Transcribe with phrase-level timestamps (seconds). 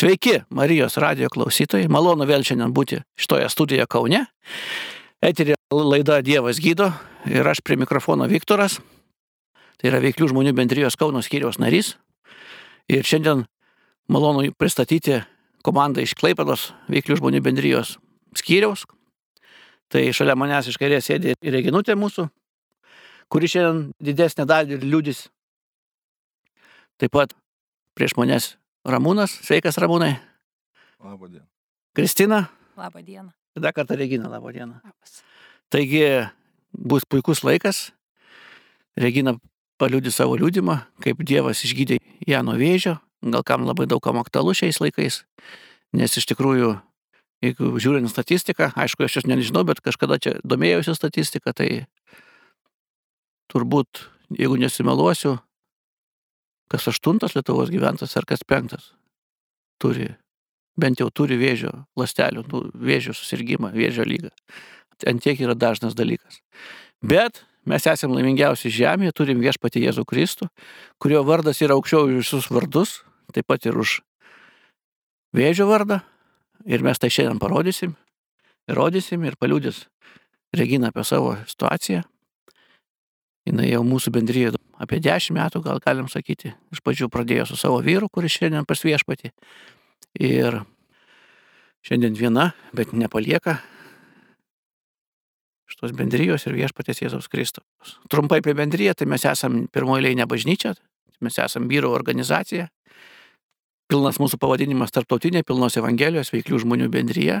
[0.00, 1.84] Sveiki, Marijos radio klausytojai.
[1.92, 4.20] Malonu vėl šiandien būti šitoje studijoje Kaune.
[5.20, 6.86] Eterė laida Dievas gydo
[7.28, 8.78] ir aš prie mikrofono Viktoras.
[9.76, 11.90] Tai yra veiklių žmonių bendrijos Kauno skyriaus narys.
[12.88, 13.42] Ir šiandien
[14.08, 15.18] malonu pristatyti
[15.60, 17.98] komandą iš Klaipados veiklių žmonių bendrijos
[18.40, 18.86] skyriaus.
[19.92, 22.24] Tai šalia manęs iš kairės sėdi Reginutė mūsų,
[23.28, 25.26] kuri šiandien didesnę dalį liūdis.
[26.96, 27.36] Taip pat
[27.92, 28.54] prieš manęs
[28.86, 30.14] Ramūnas, sveikas Ramūnai.
[31.04, 31.46] Labą dieną.
[31.92, 32.48] Kristina.
[32.76, 33.30] Labą dieną.
[33.56, 34.80] Dar kartą Regina, labą dieną.
[34.84, 35.22] Labas.
[35.68, 36.28] Taigi
[36.72, 37.90] bus puikus laikas.
[38.96, 39.34] Regina
[39.80, 42.96] paliūdė savo liūdimą, kaip Dievas išgydė ją nuo vėžio.
[43.20, 45.22] Gal kam labai daug kam aktualu šiais laikais.
[45.92, 46.72] Nes iš tikrųjų,
[47.44, 51.84] jeigu žiūrint statistiką, aišku, aš jos nežinau, bet kažkada čia domėjausi statistiką, tai
[53.52, 54.06] turbūt,
[54.38, 55.36] jeigu nesimeluosiu,
[56.70, 58.92] kas aštuntas Lietuvos gyventojas ar kas penktas
[59.80, 60.10] turi,
[60.80, 64.30] bent jau turi vėžio lastelių, nu, vėžio susirgymą, vėžio lygą.
[65.08, 66.42] Ant tiek yra dažnas dalykas.
[67.00, 70.50] Bet mes esame laimingiausi žemėje, turim viešpatį Jėzų Kristų,
[71.00, 73.00] kurio vardas yra aukščiau už visus vardus,
[73.32, 74.00] taip pat ir už
[75.36, 76.02] vėžio vardą.
[76.68, 77.94] Ir mes tai šiandien parodysim,
[78.68, 79.86] įrodysim ir paliūdys
[80.52, 82.02] Regina apie savo situaciją.
[83.50, 86.54] Jis jau mūsų bendryje apie 10 metų, gal galim sakyti.
[86.72, 89.32] Iš pradžių pradėjo su savo vyru, kuris šiandien pas viešpatį.
[90.20, 90.62] Ir
[91.86, 93.58] šiandien viena, bet nepalieka
[95.70, 97.96] šitos bendrijos ir viešpatės Jėzaus Kristus.
[98.10, 100.74] Trumpai apie bendryją, tai mes esame pirmoji leinė bažnyčia,
[101.22, 102.68] mes esame vyro organizacija.
[103.90, 107.40] Pilnas mūsų pavadinimas tarptautinė, pilnos Evangelijos veiklių žmonių bendryje.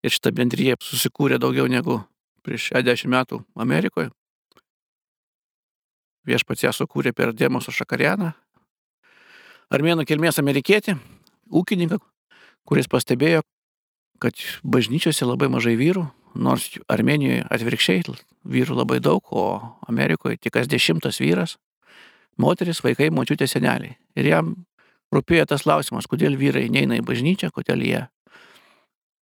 [0.00, 1.98] Ir šita bendryje susikūrė daugiau negu
[2.44, 4.08] prieš 60 metų Amerikoje.
[6.30, 8.30] Viešpats ją sukūrė per Dėmosą Šakarianą.
[9.70, 10.96] Armėnų kilmės amerikietį,
[11.50, 11.98] ūkininką,
[12.66, 13.42] kuris pastebėjo,
[14.22, 18.14] kad bažnyčiose labai mažai vyrų, nors Armenijoje atvirkščiai
[18.50, 21.56] vyrų labai daug, o Amerikoje tik kas dešimtas vyras,
[22.38, 23.96] moteris, vaikai, močiutė, seneliai.
[24.18, 24.54] Ir jam
[25.14, 28.04] rūpėjo tas klausimas, kodėl vyrai neina į bažnyčią, kodėl jie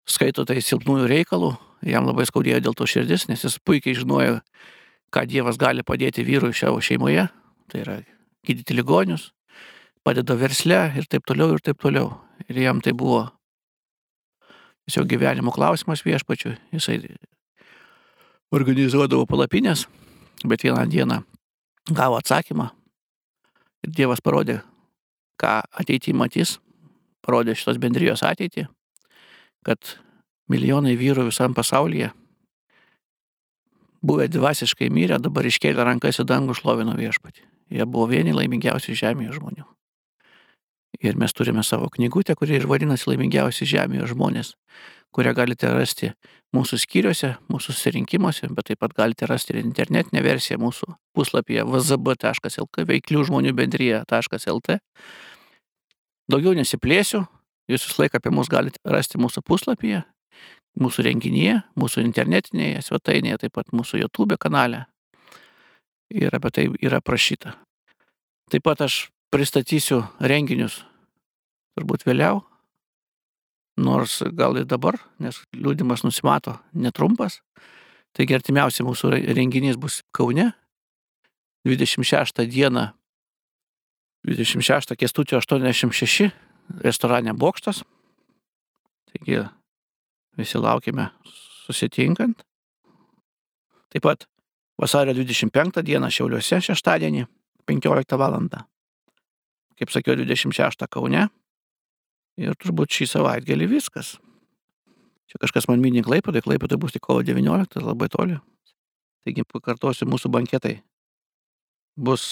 [0.10, 1.54] skaito tai silpnųjų reikalų,
[1.86, 4.40] jam labai skaudėjo dėl to širdis, nes jis puikiai žinojo,
[5.14, 7.28] ką Dievas gali padėti vyrui savo šeimoje,
[7.72, 8.00] tai yra
[8.46, 9.32] gydyti ligonius,
[10.06, 12.14] padeda versle ir taip toliau ir taip toliau.
[12.50, 13.24] Ir jam tai buvo
[14.86, 16.54] tiesiog gyvenimo klausimas viešpačiu.
[16.76, 17.00] Jisai
[18.54, 19.86] organizuodavo palapinės,
[20.46, 21.22] bet vieną dieną
[21.96, 22.70] gavo atsakymą
[23.86, 24.60] ir Dievas parodė,
[25.42, 26.58] ką ateityje matys,
[27.26, 28.68] parodė šitos bendrijos ateitį,
[29.66, 29.98] kad
[30.50, 32.12] milijonai vyrų visam pasaulyje
[34.06, 37.46] buvę dvasiškai mirę, dabar iškėlė rankas į dangų šlovino viešpatį.
[37.74, 39.66] Jie buvo vieni laimingiausių žemėje žmonių.
[41.04, 44.54] Ir mes turime savo knygutę, kuri ir vadinasi laimingiausi žemėje žmonės,
[45.16, 46.12] kurią galite rasti
[46.56, 52.86] mūsų skyriuose, mūsų susirinkimuose, bet taip pat galite rasti ir internetinę versiją mūsų puslapyje vzb.lk,
[52.92, 54.80] veiklių žmonių bendryje.lt.
[56.32, 57.26] Daugiau nesiplėsiu,
[57.70, 60.06] jūs visą laiką apie mus galite rasti mūsų puslapyje,
[60.80, 64.86] mūsų renginyje, mūsų internetinėje svetainėje, taip pat mūsų YouTube kanale.
[66.12, 67.56] Ir apie tai yra prašyta.
[68.52, 70.84] Taip pat aš pristatysiu renginius
[71.76, 72.44] turbūt vėliau,
[73.82, 77.42] nors gal ir dabar, nes liūdimas nusimato netrumpas.
[78.16, 80.54] Taigi artimiausia mūsų renginys bus Kaune
[81.68, 82.88] 26 dieną,
[84.24, 86.32] 26 kestutio 86
[86.86, 87.84] restorane Bokštas.
[89.12, 89.44] Taigi
[90.38, 91.10] Visi laukime
[91.66, 92.44] susitinkant.
[93.94, 94.26] Taip pat
[94.82, 97.26] vasario 25 dieną Šiauliuose šeštadienį
[97.70, 98.38] 15 val.
[99.76, 101.28] Kaip sakiau, 26 Kaune.
[102.40, 104.16] Ir turbūt šį savaitgalį viskas.
[105.32, 108.36] Čia kažkas man mini Klaipėdai, Klaipėdai bus tik kovo 19, labai toli.
[109.26, 110.76] Taigi pakartosiu mūsų banketai.
[111.96, 112.26] Bus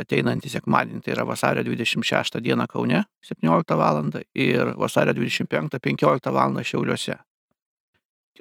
[0.00, 4.00] ateinantį sekmadienį, tai yra vasario 26 dieną Kaune 17 val.
[4.34, 6.56] ir vasario 25 15 val.
[6.64, 7.18] Šiauliuose.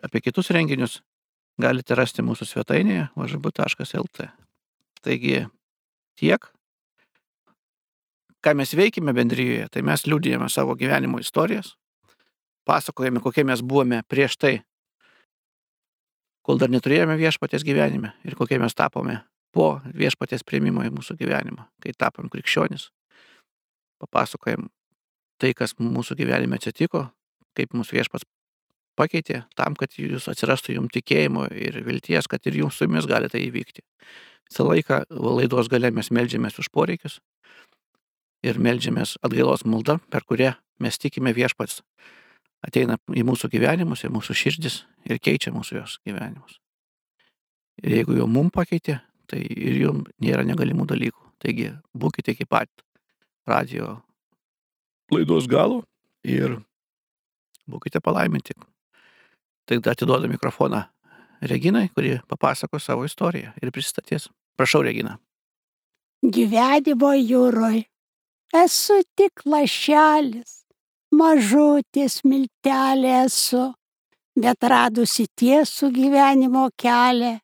[0.02, 1.00] Apie kitus renginius
[1.62, 4.28] galite rasti mūsų svetainėje važabu.lt.
[5.02, 5.44] Taigi
[6.18, 6.48] tiek.
[8.42, 11.76] Ką mes veikime bendryjoje, tai mes liūdėjame savo gyvenimo istorijas,
[12.66, 14.54] pasakojame, kokie mes buvome prieš tai,
[16.42, 19.20] kol dar neturėjome viešpatės gyvenime ir kokie mes tapome
[19.54, 22.90] po viešpatės prieimimo į mūsų gyvenimą, kai tapom krikščionis.
[24.02, 24.72] Papasakojam
[25.38, 27.12] tai, kas mūsų gyvenime atsitiko,
[27.54, 28.26] kaip mūsų viešpats
[29.00, 33.30] pakeitė tam, kad jūs atsirastų jums tikėjimo ir vilties, kad ir jums su jumis gali
[33.32, 33.84] tai įvykti.
[34.52, 37.20] Visą laiką laidos gale mes melžiamės už poreikius,
[38.46, 41.82] ir melžiamės atgailos maldą, per kurią mes tikime viešpats
[42.66, 46.58] ateina į mūsų gyvenimus, į mūsų širdis ir keičia mūsų jos gyvenimus.
[47.82, 49.00] Ir jeigu jau mum pakeitė,
[49.30, 51.30] tai ir jum nėra negalimų dalykų.
[51.42, 52.70] Taigi būkite iki pat
[53.50, 53.96] radio
[55.14, 55.82] laidos galo
[56.22, 56.60] ir
[57.70, 58.54] būkite palaiminti.
[59.72, 60.84] Tai atiduodu mikrofoną
[61.42, 64.28] Reginai, kuri papasako savo istoriją ir pristatys.
[64.60, 65.16] Prašau, Regina.
[66.22, 67.86] Gyvenimo jūroje
[68.54, 70.66] esu tik lašelis,
[71.16, 73.64] mažutės miltelė esu,
[74.36, 77.38] bet radusi tiesų gyvenimo kelią,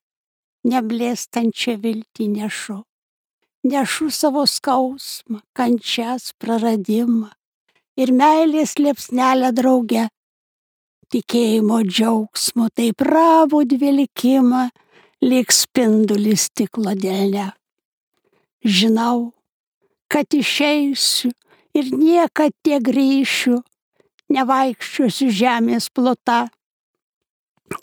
[0.68, 2.82] neblėstančią viltį nešu.
[3.72, 7.32] Nešu savo skausmą, kančias, praradimą
[7.98, 10.06] ir meilės liepsnelę drauge.
[11.08, 14.66] Tikėjimo džiaugsmo, taip pravų dvilikimą,
[15.24, 17.54] lyg spindulis stiklo dėlne.
[18.68, 19.32] Žinau,
[20.12, 21.32] kad išeisiu
[21.78, 23.62] ir niekad tie grįšiu,
[24.36, 26.48] nevaikščiosiu žemės plota.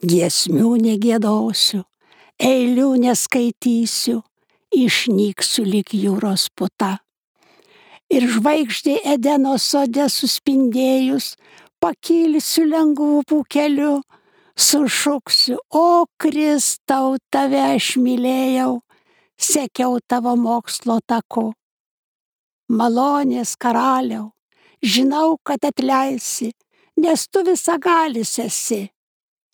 [0.04, 1.80] Giesmių negėdosiu,
[2.36, 4.20] eilių neskaitysiu,
[4.74, 6.98] išnyksiu lik jūros puta.
[8.12, 11.34] Ir žvaigždė Edeno sode suspindėjus,
[11.84, 13.98] pakilsiu lengvų keliu,
[14.56, 18.78] sušuksiu, o Kristau, tave aš mylėjau,
[19.36, 21.50] sekiau tavo mokslo taku
[22.68, 24.30] malonės karaliau,
[24.80, 26.52] žinau, kad atleisi,
[26.96, 28.88] nes tu visagalis esi.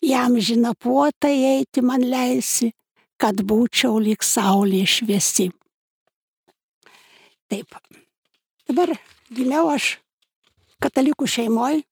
[0.01, 2.71] Jam žina puotai eiti man leisi,
[3.21, 5.51] kad būčiau lyg saulė šviesi.
[7.51, 7.75] Taip.
[8.65, 8.95] Dabar
[9.29, 9.97] gimiau aš
[10.81, 11.83] katalikų šeimoje.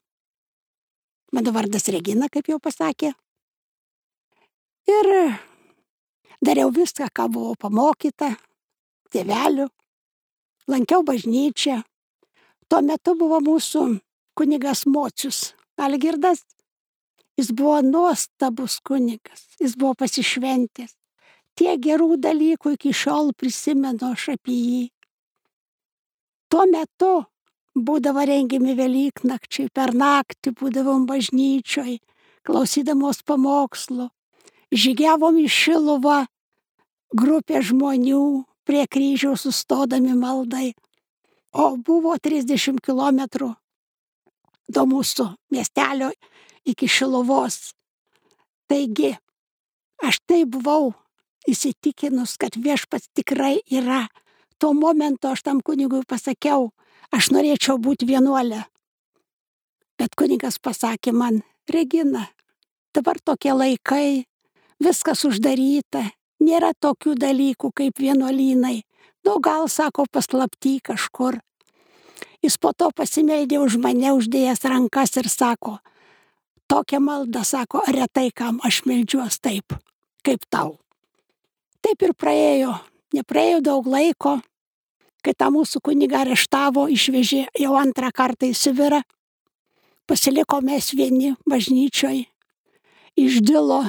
[1.31, 3.13] Mano vardas Regina, kaip jau pasakė.
[4.89, 5.09] Ir
[6.41, 8.31] dariau viską, ką buvau pamokyta,
[9.13, 9.67] tėvelių,
[10.71, 11.81] lankiau bažnyčią.
[12.69, 13.83] Tuo metu buvo mūsų
[14.37, 16.45] kunigas Mocius Algirdas.
[17.37, 20.95] Jis buvo nuostabus kunigas, jis buvo pasišventęs.
[21.55, 24.83] Tie gerų dalykų iki šiol prisimenu aš apie jį.
[26.49, 27.13] Tuo metu
[27.75, 31.99] būdavo rengiami Velyknakčiai, per naktį būdavom bažnyčioj,
[32.47, 34.09] klausydamos pamokslo,
[34.71, 36.19] žygiavom į Šiluvą
[37.15, 40.73] grupė žmonių, prie kryžiaus sustodami maldai.
[41.51, 43.21] O buvo 30 km
[44.69, 46.11] nuo mūsų miestelio
[46.69, 47.73] iki Šilovos.
[48.69, 49.15] Taigi,
[50.05, 50.93] aš tai buvau
[51.49, 54.05] įsitikinus, kad viešpats tikrai yra.
[54.61, 56.69] Tuo momentu aš tam kunigui pasakiau,
[57.15, 58.63] aš norėčiau būti vienuolė.
[59.99, 62.29] Bet kunigas pasakė man, Regina,
[62.95, 64.25] dabar tokie laikai,
[64.79, 66.05] viskas uždaryta,
[66.39, 68.81] nėra tokių dalykų kaip vienuolynai.
[69.27, 71.37] Nu, gal sako paslapty kažkur.
[72.39, 75.77] Jis po to pasimeldė už mane, uždėjęs rankas ir sako,
[76.71, 79.75] tokia malda, sako, retai kam aš meldžiuos taip,
[80.23, 80.77] kaip tau.
[81.83, 82.77] Taip ir praėjo,
[83.15, 84.37] nepraėjo daug laiko,
[85.23, 89.01] kai tą mūsų kunigą areštavo, išvežė jau antrą kartą į Sibirą.
[90.09, 92.23] Pasiliko mes vieni bažnyčioj,
[93.19, 93.83] išdilo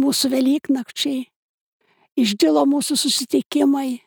[0.00, 1.22] mūsų Velyknakčiai,
[2.20, 4.02] išdilo mūsų susitikimai.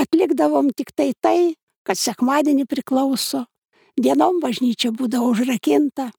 [0.00, 1.54] Atlikdavom tik tai tai,
[1.86, 3.44] kad sekmadienį priklauso,
[4.00, 6.10] dienom bažnyčia būdavo užrakinta.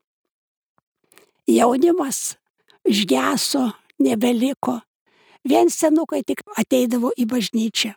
[1.50, 2.38] Jaunimas
[2.88, 4.80] išgeso, nebeliko,
[5.44, 7.96] vien senukai tik ateidavo į bažnyčią.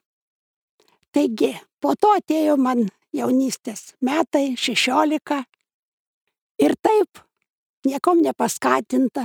[1.17, 2.83] Taigi, po to atėjo man
[3.17, 5.39] jaunystės metai, šešiolika.
[6.61, 7.23] Ir taip,
[7.89, 9.25] niekom nepaskatinta,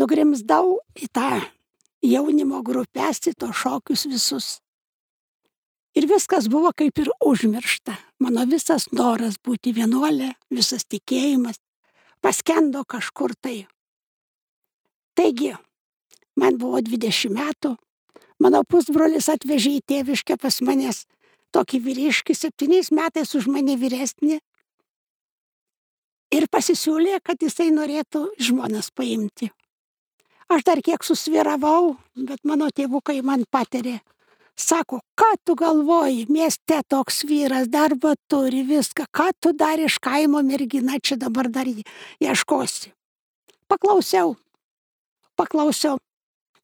[0.00, 1.42] nugrimzdau į tą
[2.08, 4.48] jaunimo grupės, į to šokius visus.
[5.92, 7.92] Ir viskas buvo kaip ir užmiršta.
[8.24, 11.60] Mano visas noras būti vienuolė, visas tikėjimas
[12.24, 13.66] paskendo kažkur tai.
[15.12, 15.52] Taigi,
[16.40, 17.74] man buvo 20 metų,
[18.42, 21.04] mano pusbrolis atvežė į tėviškę pas manęs
[21.54, 24.40] tokį vyriškį, septyniais metais už mane vyresnį.
[26.36, 29.48] Ir pasisiūlė, kad jisai norėtų žmonas paimti.
[30.52, 33.98] Aš dar kiek susviravau, bet mano tėvukai man patarė.
[34.58, 40.42] Sako, ką tu galvoji, mieste toks vyras, darbą turi viską, ką tu dar iš kaimo
[40.42, 42.90] mergina čia dabar dar ieškosi.
[43.70, 44.34] Paklausiau,
[45.38, 46.00] paklausiau,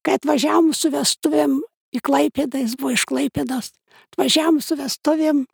[0.04, 1.58] kai atvažiavom su vestuvėm
[1.94, 3.73] į Klaipėdą, jis buvo iš Klaipėdos,
[4.12, 5.44] atvažiavom su vestuvėm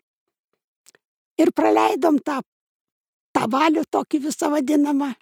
[1.41, 2.41] ir praleidom tą,
[3.37, 5.13] tą valių tokį visą vadinamą.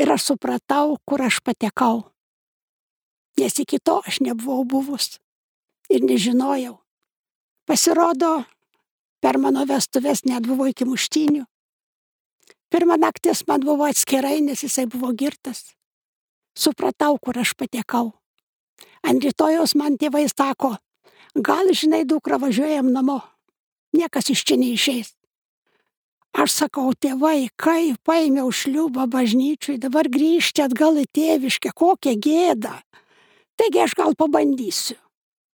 [0.00, 2.08] Ir aš supratau, kur aš patekau.
[3.38, 5.16] Nes iki to aš nebuvau buvus
[5.92, 6.76] ir nežinojau.
[7.68, 8.42] Pasirodo,
[9.22, 11.44] per mano vestuvės net buvo iki muštinių.
[12.72, 15.74] Pirmą naktis man buvo atskirai, nes jisai buvo girtas.
[16.58, 18.12] Supratau, kur aš patekau.
[19.02, 20.76] Ant rytojos man tėvai sako,
[21.34, 23.20] gal žinai, dukra važiuojam namo.
[23.96, 25.14] Niekas iš čia neišeis.
[26.32, 32.72] Aš sakau, tėvai, kai paėmiau šliubą bažnyčiui, dabar grįžti atgal į tėviškę, kokią gėdą.
[33.60, 34.96] Taigi aš gal pabandysiu.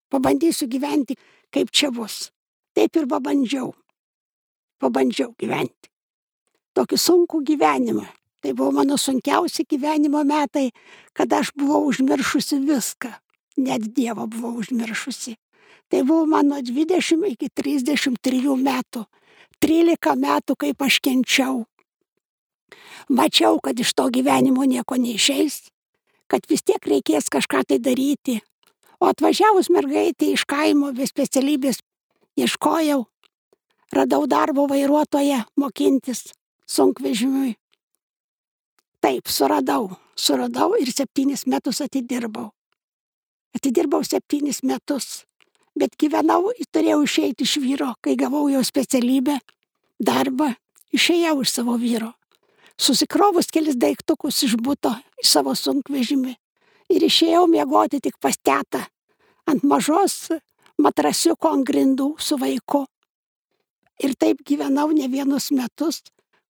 [0.09, 1.17] Pabandysiu gyventi,
[1.51, 2.29] kaip čia bus.
[2.73, 3.73] Taip ir pabandžiau.
[4.79, 5.91] Pabandžiau gyventi.
[6.79, 8.07] Tokį sunkų gyvenimą.
[8.39, 10.71] Tai buvo mano sunkiausi gyvenimo metai,
[11.13, 13.11] kada aš buvau užmiršusi viską.
[13.59, 15.35] Net Dievą buvau užmiršusi.
[15.89, 19.03] Tai buvo mano 20 iki 33 metų.
[19.59, 21.65] 13 metų, kaip aš kenčiau.
[23.09, 25.67] Mačiau, kad iš to gyvenimo nieko neišeis,
[26.31, 28.39] kad vis tiek reikės kažką tai daryti.
[28.99, 31.81] O atvažiavus mergaitė iš kaimo be specialybės
[32.39, 33.05] ieškojau,
[33.95, 36.29] radau darbo vairuotoją mokintis
[36.69, 37.55] sunkvežimiui.
[38.99, 42.51] Taip, suradau, suradau ir septynis metus atidirbau.
[43.55, 45.23] Atidirbau septynis metus
[45.79, 49.37] bet gyvenau, turėjau išeiti iš vyro, kai gavau jo specialybę,
[49.99, 50.51] darbą,
[50.95, 52.13] išėjau iš savo vyro.
[52.79, 56.35] Susikrovus kelis daiktukus iš būto į savo sunkvežimį
[56.95, 58.85] ir išėjau miegoti tik pas tetą
[59.49, 60.29] ant mažos
[60.79, 62.85] matrasiuko ant grindų su vaiku.
[63.99, 65.99] Ir taip gyvenau ne vienus metus,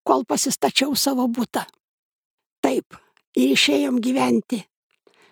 [0.06, 1.66] kol pasistačiau savo būtą.
[2.66, 2.98] Taip,
[3.36, 4.64] ir išėjom gyventi.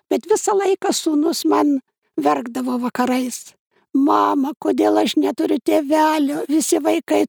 [0.08, 1.78] Bet visą laiką sūnus man
[2.16, 3.58] verkdavo vakarais
[3.94, 7.24] mama, kodėl aš neturiu tėvelio, visi vaikai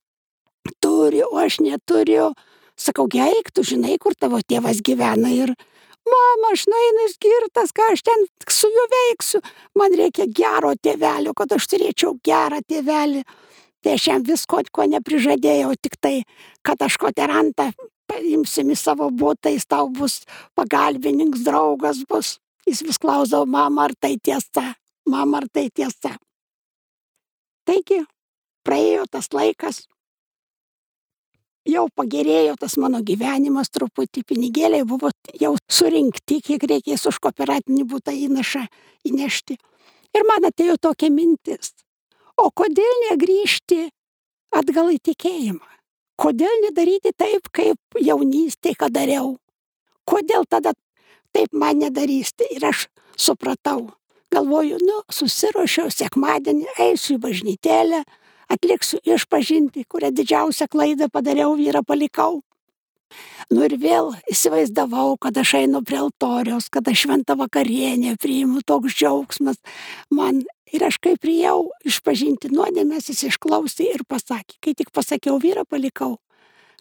[0.84, 2.32] turi, o aš neturiu.
[2.80, 5.52] Sakau, geik, tu žinai, kur tavo tėvas gyvena ir
[6.08, 9.44] mama, aš nueinu skirtas, ką aš ten su juo veiksiu.
[9.76, 13.26] Man reikia gero tėvelio, kad aš turėčiau gerą tėvelį.
[13.84, 16.16] Tai aš jam visko, ko neprižadėjau, tik tai,
[16.64, 17.72] kad aš koterantą
[18.10, 20.24] paimsim į savo būtą, jis tau bus
[20.58, 22.38] pagalbininkas, draugas bus.
[22.68, 24.66] Jis vis klausdavo, mama, ar tai tiesa,
[25.10, 26.16] mama, ar tai tiesa.
[27.66, 28.04] Taigi,
[28.66, 29.84] praėjo tas laikas,
[31.70, 38.14] jau pagerėjo tas mano gyvenimas truputį, pinigėliai buvo jau surinkti, kiek reikės už kooperatinį būtą
[38.28, 38.66] įnašą
[39.10, 39.58] įnešti.
[40.18, 41.74] Ir man atėjo tokia mintis,
[42.38, 43.90] o kodėl negrįžti
[44.56, 45.79] atgal į tikėjimą?
[46.20, 49.38] Kodėl nedaryti taip, kaip jaunystėje, ką dariau?
[50.04, 50.74] Kodėl tada
[51.32, 52.50] taip man nedarysti?
[52.58, 53.86] Ir aš supratau,
[54.34, 58.04] galvoju, nu, susiruošiau sekmadienį, eisiu į bažnytėlę,
[58.52, 62.42] atliksiu išpažinti, kurią didžiausią klaidą padariau, vyrą palikau.
[63.50, 68.94] Nu ir vėl įsivaizdavau, kad aš einu prie altoriaus, kad aš šventą vakarienę priimu, toks
[69.00, 69.58] džiaugsmas
[70.14, 70.44] man.
[70.74, 76.20] Ir aš kaip priejau išpažinti nuodėmės, jis išklausė ir pasakė, kai tik pasakiau vyrą palikau,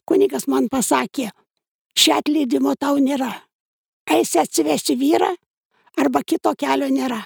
[0.04, 1.30] kunigas man pasakė,
[1.96, 3.30] šia atleidimo tau nėra.
[4.12, 5.30] Eisi atsivesti vyrą,
[5.96, 7.22] arba kito kelio nėra.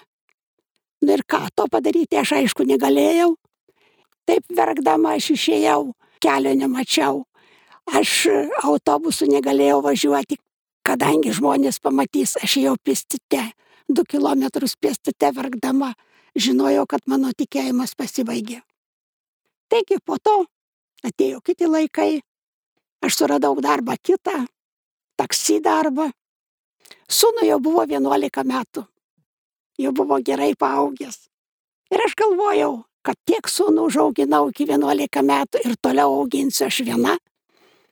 [1.02, 3.34] Nu ir ką, to padaryti aš aišku negalėjau.
[4.26, 5.92] Taip verkdama aš išėjau,
[6.22, 7.24] kelio nemačiau.
[7.90, 8.28] Aš
[8.62, 10.38] autobusu negalėjau važiuoti,
[10.86, 13.48] kadangi žmonės pamatys, aš jau pėstite,
[13.90, 15.90] du kilometrus pėstite verkdama,
[16.36, 18.62] žinojau, kad mano tikėjimas pasibaigė.
[19.72, 20.44] Taigi po to
[21.06, 22.22] atėjo kiti laikai,
[23.02, 24.46] aš suradau darbą kitą,
[25.16, 26.10] taksi darbą.
[27.08, 28.86] Sūnui jau buvo 11 metų
[29.78, 31.28] jau buvo gerai paaugęs.
[31.92, 37.16] Ir aš galvojau, kad tiek sūnų užauginau iki 11 metų ir toliau auginsiu aš viena.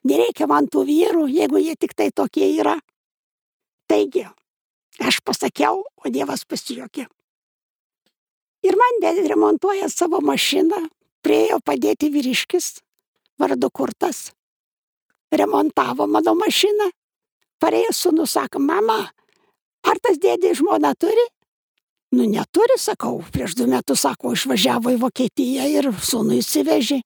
[0.05, 2.79] Nereikia man tų vyrų, jeigu jie tik tai tokie yra.
[3.91, 4.25] Taigi,
[5.03, 7.09] aš pasakiau, o Dievas pasijokė.
[8.63, 10.89] Ir man remontuoja savo mašiną,
[11.23, 12.81] priejo padėti vyriškis,
[13.41, 14.33] vardu kurtas.
[15.33, 16.91] Remontavo mano mašiną.
[17.61, 18.99] Parėjo sūnų, sako, mama,
[19.85, 21.27] ar tas dėdė žmona turi?
[22.17, 26.99] Nu neturi, sakau, prieš du metus, sako, išvažiavo į Vokietiją ir sūnų įsivežė.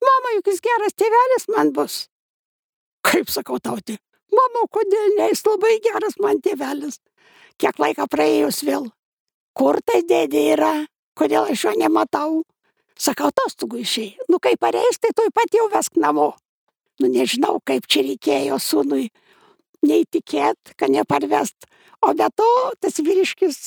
[0.00, 2.06] Mama, juk jis geras tėvelis man bus.
[3.06, 3.98] Kaip sakau tauti,
[4.32, 7.00] mama, kodėl ne, jis labai geras man tėvelis.
[7.60, 8.88] Kiek laiko praėjus vėl.
[9.56, 10.74] Kur tai dėdė yra,
[11.18, 12.42] kodėl aš jo nematau.
[12.96, 14.26] Sakau, atostogų išėjai.
[14.32, 16.30] Nu kaip pareis, tai tuoj pat jau vesk namo.
[17.00, 19.10] Nu nežinau, kaip čia reikėjo sūnui
[19.84, 21.68] neįtikėt, kad neparvest.
[22.00, 22.48] O be to,
[22.80, 23.60] tas vyriškis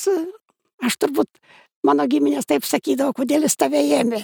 [0.80, 1.40] Aš turbūt
[1.84, 4.22] mano giminės taip sakydavo, kodėl jis tave ėmė.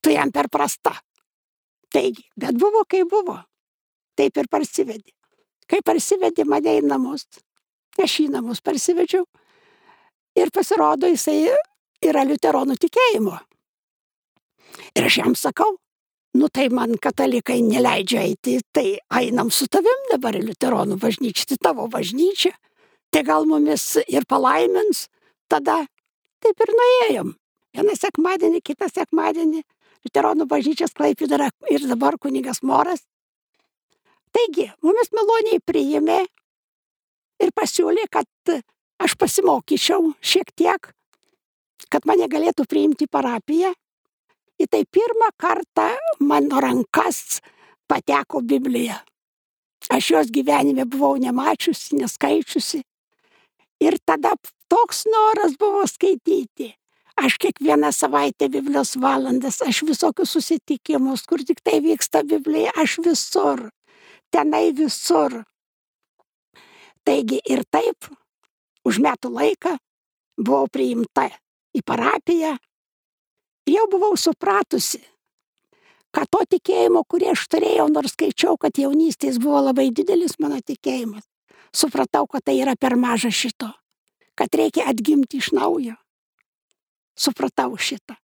[0.00, 0.94] Tu jam per prasta.
[1.90, 3.40] Taigi, bet buvo kaip buvo.
[4.18, 5.10] Taip ir parsivedė.
[5.70, 7.26] Kai parsivedė mane į namus,
[7.98, 9.26] aš į namus parsivedžiau
[10.38, 11.50] ir pasirodo, jisai
[12.04, 13.36] yra liuteronų tikėjimo.
[14.96, 15.76] Ir aš jam sakau,
[16.38, 21.58] nu tai man katalikai neleidžia eiti, tai einam su tavim dabar į Luteronų bažnyčią, tai
[21.68, 22.52] tavo bažnyčia,
[23.10, 25.08] tai gal mumis ir palaimins,
[25.50, 25.82] tada
[26.40, 27.34] taip ir nuėjom.
[27.76, 29.62] Vieną sekmadienį, kitą sekmadienį,
[30.06, 33.04] Luteronų bažnyčios klaipidara ir dabar kunigas Moras.
[34.32, 36.22] Taigi, mumis maloniai priėmė
[37.42, 38.54] ir pasiūlė, kad
[39.02, 40.90] aš pasimokyčiau šiek tiek,
[41.88, 43.72] kad mane galėtų priimti parapiją
[44.60, 45.88] į tai pirmą kartą
[46.20, 47.40] mano rankas
[47.88, 49.00] pateko Biblija.
[49.90, 52.82] Aš jos gyvenime buvau nemačiusi, neskaičiusi.
[53.80, 54.34] Ir tada
[54.68, 56.74] toks noras buvo skaityti.
[57.20, 63.66] Aš kiekvieną savaitę Biblijos valandas, aš visokius susitikimus, kur tik tai vyksta Biblija, aš visur,
[64.32, 65.42] tenai visur.
[67.04, 68.08] Taigi ir taip,
[68.84, 69.76] už metų laiką
[70.40, 71.28] buvau priimta
[71.76, 72.56] į parapiją,
[73.70, 75.00] jau buvau supratusi,
[76.10, 81.24] kad to tikėjimo, kurį aš turėjau, nors skaičiau, kad jaunystės buvo labai didelis mano tikėjimas,
[81.72, 83.70] supratau, kad tai yra per maža šito,
[84.34, 85.94] kad reikia atgimti iš naujo.
[87.20, 88.16] Supratau šitą.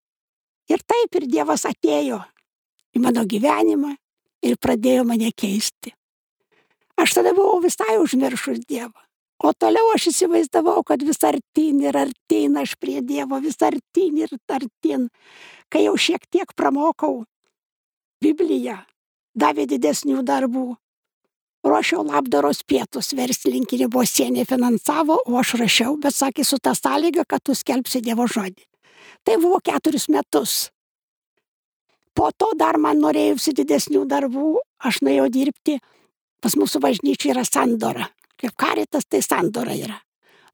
[0.72, 2.18] Ir taip ir Dievas atėjo
[2.96, 3.92] į mano gyvenimą
[4.46, 5.92] ir pradėjo mane keisti.
[6.96, 9.05] Aš tada buvau visai užmiršus Dievą.
[9.44, 14.32] O toliau aš įsivaizdavau, kad vis artin ir artin aš prie Dievo, vis artin ir
[14.48, 15.10] artin.
[15.68, 17.26] Kai jau šiek tiek pramokau
[18.24, 18.78] Bibliją,
[19.36, 20.70] davė didesnių darbų.
[21.66, 27.44] Ruošiau labdaros pietus, verslininkinė bosienė finansavo, o aš rašiau, bet sakė su tą sąlygą, kad
[27.44, 28.64] tu skelbsi Dievo žodį.
[29.26, 30.70] Tai buvo keturis metus.
[32.16, 35.80] Po to dar man norėjusi didesnių darbų, aš nuėjau dirbti,
[36.40, 38.06] pas mūsų bažnyčių yra sandora
[38.40, 39.96] kaip karitas, tai sandora yra.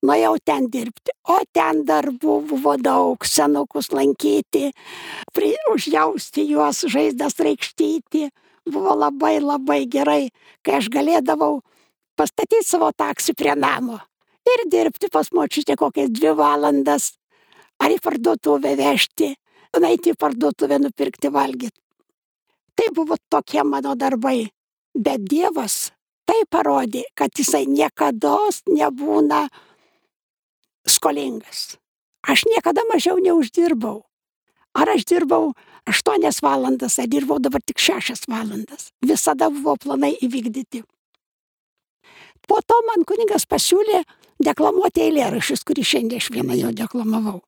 [0.02, 4.72] Nuėjau ten dirbti, o ten darbų buvo daug, senukus lankyti,
[5.34, 8.30] pri, užjausti juos, žaizdas reikštyti.
[8.66, 10.30] Buvo labai labai gerai,
[10.62, 11.60] kai aš galėdavau
[12.18, 13.98] pastatyti savo taksi prie namo
[14.46, 17.12] ir dirbti pas močiutę kokias dvi valandas,
[17.82, 19.32] ar į parduotuvę vežti,
[19.78, 21.78] nueiti į parduotuvę nupirkti valgyti.
[22.74, 24.50] Tai buvo tokie mano darbai.
[24.94, 25.92] Bet Dievas
[26.28, 28.36] tai parodė, kad jisai niekada
[28.68, 29.46] nebūna
[30.88, 31.76] skolingas.
[32.22, 34.02] Aš niekada mažiau neuždirbau.
[34.72, 35.52] Ar aš dirbau
[35.90, 38.92] 8 valandas, ar dirbau dabar tik 6 valandas.
[39.02, 40.84] Visada buvo planai įvykdyti.
[42.48, 44.02] Po to man kuningas pasiūlė
[44.42, 47.40] deklamuoti eilėraščius, kurį šiandien aš vieną jau deklamavau.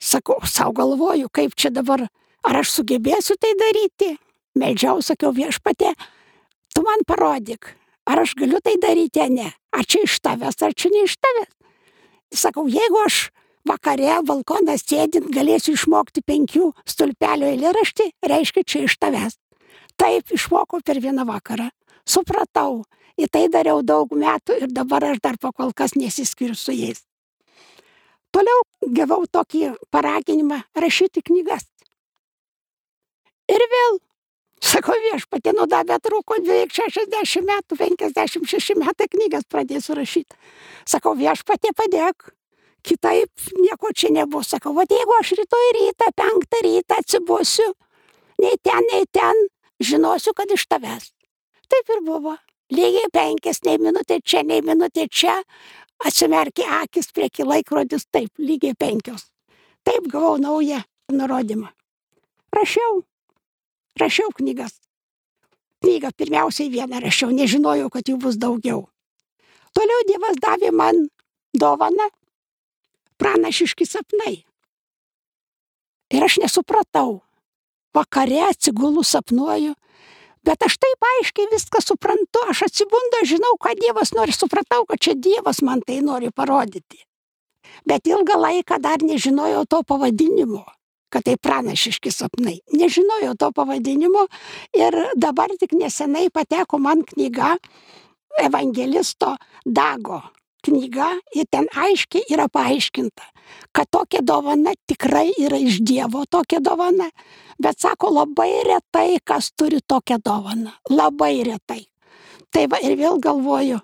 [0.00, 2.06] Sakau, savo galvoju, kaip čia dabar,
[2.46, 4.14] ar aš sugebėsiu tai daryti.
[4.58, 5.92] Meldžiau, sakiau viešpatė,
[6.74, 7.74] tu man parodyk,
[8.06, 9.48] ar aš galiu tai daryti, ar ne.
[9.70, 11.52] Ar čia iš tavęs, ar čia ne iš tavęs.
[12.34, 13.30] Sakau, jeigu aš
[13.66, 19.36] vakare balkoną sėdint galėsiu išmokti penkių stulpelio eilėraštį, reiškia čia iš tavęs.
[20.00, 21.68] Taip išmokau per vieną vakarą.
[22.08, 22.84] Supratau,
[23.20, 27.04] į tai dariau daug metų ir dabar aš dar pakol kas nesiskiriu su jais.
[28.30, 28.62] Toliau
[28.94, 31.66] gavau tokį paraginimą rašyti knygas.
[33.50, 33.98] Ir vėl
[34.60, 40.36] Sakau, viešpatė, nu davė trūko beveik 60 metų, 56 metai knygas pradėsiu rašyti.
[40.88, 42.34] Sakau, viešpatė padėk,
[42.84, 44.52] kitaip nieko čia nebus.
[44.52, 47.72] Sakau, va jeigu aš rytoj rytą, penktą rytą atsibuosiu,
[48.44, 49.46] nei ten, nei ten,
[49.80, 51.10] žinosiu, kad iš tavęs.
[51.70, 52.36] Taip ir buvo.
[52.70, 55.40] Lygiai penkias, nei minutė čia, nei minutė čia,
[56.06, 59.30] atsimerkė akis prieki laikrodis, taip, lygiai penkios.
[59.88, 61.72] Taip gavau naują nurodymą.
[62.54, 63.00] Rašiau,
[64.00, 64.78] rašiau knygas.
[65.80, 68.88] Knygą pirmiausiai vieną rašiau, nežinojau, kad jų bus daugiau.
[69.76, 71.06] Toliau Dievas davė man
[71.56, 72.10] dovaną
[73.20, 74.40] pranašiški sapnai.
[76.10, 77.20] Ir aš nesupratau.
[77.94, 79.72] Vakare atsigulų sapnuoju,
[80.46, 85.16] bet aš taip aiškiai viską suprantu, aš atsibundu, žinau, ką Dievas nori, supratau, kad čia
[85.18, 87.02] Dievas man tai nori parodyti.
[87.86, 90.66] Bet ilgą laiką dar nežinojau to pavadinimo
[91.10, 92.58] kad tai pranašiški sapnai.
[92.72, 94.26] Nežinojau to pavadinimo
[94.78, 97.56] ir dabar tik nesenai pateko man knyga
[98.40, 100.22] evangelisto Dago
[100.64, 103.24] knyga ir ten aiškiai yra paaiškinta,
[103.72, 107.08] kad tokia dovana tikrai yra iš Dievo tokia dovana,
[107.62, 110.74] bet sako labai retai, kas turi tokią dovaną.
[110.90, 111.86] Labai retai.
[112.50, 113.78] Tai va ir vėl galvoju,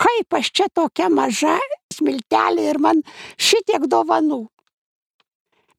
[0.00, 1.58] kaip aš čia tokia maža
[1.92, 3.02] smiltelė ir man
[3.36, 4.46] šitiek dovanų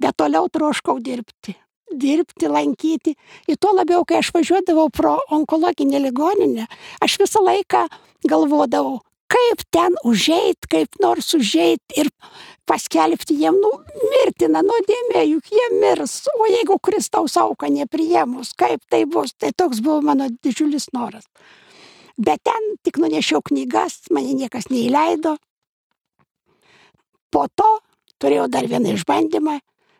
[0.04, 1.56] bet toliau troškau dirbti
[1.94, 3.16] dirbti, lankyti.
[3.48, 6.68] Ir tuo labiau, kai aš važiuodavau pro onkologinę ligoninę,
[7.04, 7.86] aš visą laiką
[8.30, 9.02] galvodavau,
[9.34, 12.10] kaip ten užeit, kaip nors užeit ir
[12.70, 13.72] paskelbti jiem, nu,
[14.12, 19.84] mirtina nuodėmė, juk jie mirs, o jeigu Kristaus auką nepriemus, kaip tai bus, tai toks
[19.84, 21.28] buvo mano didžiulis noras.
[22.18, 25.36] Bet ten tik nunešiau knygas, mane niekas neįleido.
[27.34, 27.70] Po to
[28.22, 29.58] turėjau dar vieną išbandymą,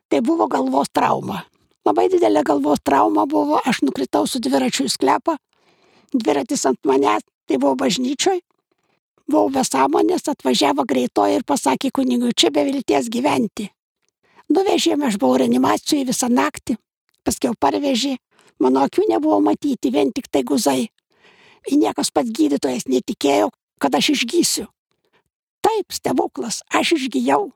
[0.10, 1.44] tai buvo galvos trauma.
[1.84, 5.36] Labai didelė galvos trauma buvo, aš nukritau su dviračiu į sklepą,
[6.16, 8.40] dviratis ant manęs, tai buvo bažnyčioj,
[9.28, 13.68] buvau be sąmonės, atvažiavo greitoji ir pasakė kunigui, čia be vilties gyventi.
[14.54, 16.78] Nuvežėme, aš buvau reanimacijoje visą naktį,
[17.28, 18.16] paskui parvežė,
[18.64, 20.88] mano akių nebuvo matyti, vien tik tai guzai.
[21.68, 24.68] Ir niekas pats gydytojas netikėjo, kad aš išgysiu.
[25.64, 27.54] Taip, stebuklas, aš išgyjau.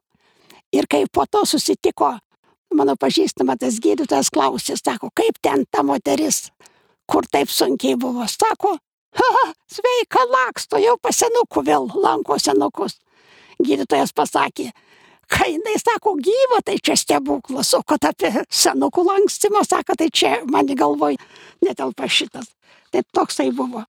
[0.76, 2.16] Ir kai po to susitiko
[2.74, 6.50] mano pažįstama tas gydytojas klausė, sako, kaip ten ta moteris,
[7.08, 8.78] kur taip sunkiai buvo, sako,
[9.20, 13.00] ha, sveika laksto, jau pasenukų vėl lanko senukus.
[13.58, 14.70] Gydytojas pasakė,
[15.32, 20.42] kai jinai sako gyva, tai čia stebuklas, o kad apie senukų lankstimą sako, tai čia
[20.46, 21.18] man galvoj
[21.66, 22.52] netelpa šitas.
[22.92, 23.84] Tai toksai buvo.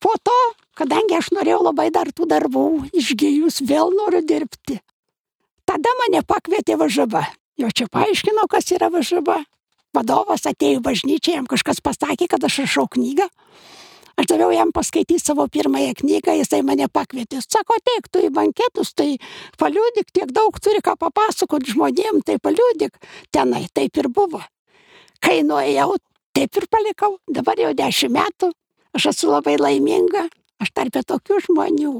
[0.00, 0.38] Po to,
[0.74, 2.64] kadangi aš norėjau labai dar tų darbų,
[2.96, 4.80] išgyjus vėl noriu dirbti.
[5.68, 7.26] Tada mane pakvietė važaba.
[7.60, 9.42] Jo čia paaiškino, kas yra važaba.
[9.92, 13.26] Vadovas atėjo į bažnyčią, jam kažkas pasakė, kad aš rašau knygą.
[14.20, 17.40] Aš daviau jam paskaityti savo pirmąją knygą, jisai mane pakvietė.
[17.44, 19.18] Sako, teik tu į banketus, tai
[19.60, 22.96] paliūdik, tiek daug turi ką papasakot žmonėm, tai paliūdik.
[23.32, 24.42] Tenai taip ir buvo.
[25.20, 25.98] Kai nuėjau,
[26.36, 27.18] taip ir palikau.
[27.28, 28.52] Dabar jau dešimt metų.
[28.96, 30.28] Aš esu labai laiminga.
[30.60, 31.94] Aš tarp tokių žmonių,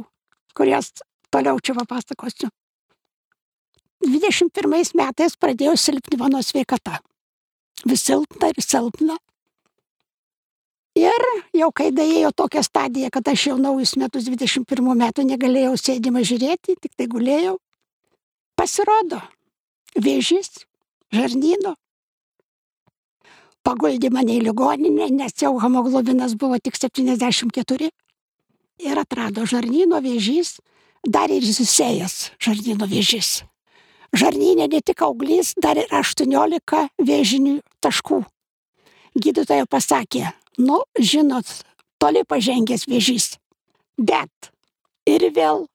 [0.57, 0.93] kurias
[1.33, 2.53] toliau čia papasakosiu.
[4.01, 7.01] 21 metais pradėjo silpni mano sveikata.
[7.85, 9.17] Vis silpna ir silpna.
[10.97, 16.25] Ir jau kai daėjo tokia stadija, kad aš jau naujus metus 21 metų negalėjau sėdimą
[16.27, 17.59] žiūrėti, tik tai gulėjau,
[18.59, 19.21] pasirodo,
[19.95, 20.65] vėžys,
[21.15, 21.77] žarnyno.
[23.63, 27.93] Paguldė mane į ligoninę, nes jau hemoglobinas buvo tik 74
[28.81, 30.59] ir atrado žarnyno vėžys,
[31.05, 33.45] dar ir susijęs žarnyno vėžys
[34.13, 38.23] žarnyne ne tik auglys, dar ir 18 vėžinių taškų.
[39.21, 41.47] Gydytoja pasakė, nu, žinot,
[41.99, 43.37] toli pažengęs vėžys.
[43.99, 44.53] Bet
[45.07, 45.67] ir vėl,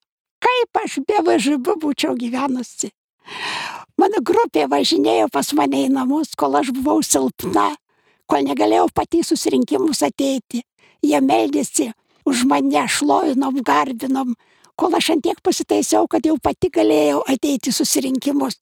[0.43, 2.91] kaip aš be važybų būčiau gyvenusi.
[4.00, 7.71] Mano grupė važinėjo pas mane į namus, kol aš buvau silpna,
[8.30, 10.63] kol negalėjau pati susirinkimus ateiti.
[11.06, 11.91] Jie meldėsi
[12.26, 14.34] už mane, šlovinom, garbinom,
[14.75, 18.59] kol aš antiek pasitaisiau, kad jau pati galėjau ateiti susirinkimus.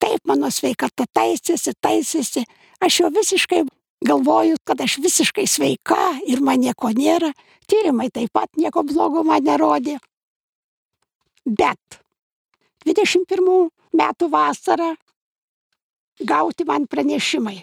[0.00, 2.46] Taip mano sveikata taisėsi, taisėsi,
[2.80, 3.64] aš jau visiškai
[4.06, 7.32] galvoju, kad aš visiškai sveika ir man nieko nėra,
[7.68, 9.98] tyrimai taip pat nieko blogo man nerodė.
[11.44, 12.00] Bet
[12.86, 14.94] 21 metų vasarą
[16.24, 17.58] gauti man pranešimai.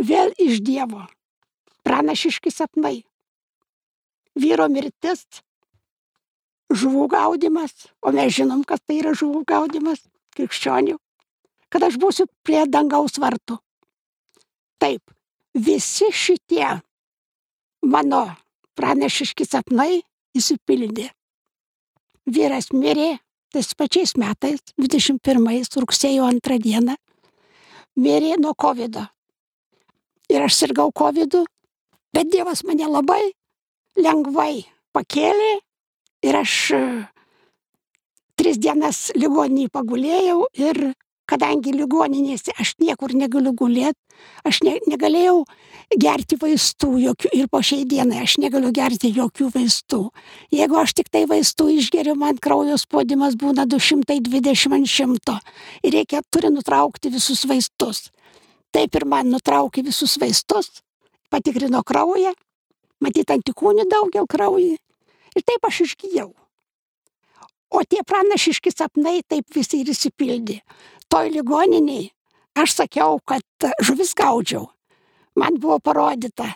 [0.00, 1.06] Vėl iš Dievo.
[1.84, 3.00] Pranašiški sapnai.
[4.36, 5.24] Vyro mirtis
[6.70, 10.02] žuvų gaudimas, o mes žinom, kas tai yra žuvų gaudimas,
[10.36, 10.96] krikščionių,
[11.70, 13.58] kad aš būsiu prie dangaus vartų.
[14.80, 15.02] Taip,
[15.54, 16.80] visi šitie
[17.82, 18.22] mano
[18.78, 20.00] pranešiški sapnai
[20.36, 21.10] įsipildė.
[22.30, 23.18] Vyras mirė
[23.50, 26.94] tais pačiais metais, 21 rugsėjo 2 dieną,
[27.96, 28.96] mirė nuo COVID.
[28.96, 29.06] -o.
[30.30, 31.42] Ir aš sirgau COVID,
[32.14, 33.32] bet Dievas mane labai
[33.96, 34.62] lengvai
[34.94, 35.58] pakėlė
[36.22, 36.82] ir aš e,
[38.40, 40.92] tris dienas ligoninėje pagulėjau ir
[41.30, 43.98] kadangi ligoninėse aš niekur negaliu gulėti,
[44.46, 45.44] aš ne, negalėjau
[46.02, 50.00] gerti vaistų jokių ir po šiai dienai aš negaliu gerti jokių vaistų.
[50.54, 55.38] Jeigu aš tik tai vaistų išgeriu, man kraujo spaudimas būna 220 ant šimto
[55.84, 58.08] ir reikia, turi nutraukti visus vaistus.
[58.74, 60.82] Taip ir man nutraukė visus vaistus,
[61.30, 62.34] patikrino kraują,
[63.02, 64.78] matyt antikūnių daugiau kraujai
[65.36, 66.30] Ir taip aš išgyjau.
[67.70, 70.58] O tie pranašiški sapnai taip visi ir įsipildė.
[71.10, 72.08] Toj ligoniniai
[72.58, 74.66] aš sakiau, kad žuvis gaudžiau.
[75.38, 76.48] Man buvo parodyta,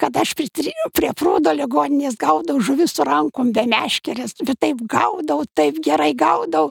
[0.00, 5.44] kad aš prie, prie prūdo ligoninės gaudau žuvis su rankom be meškerės, bet taip gaudau,
[5.54, 6.70] taip gerai gaudau.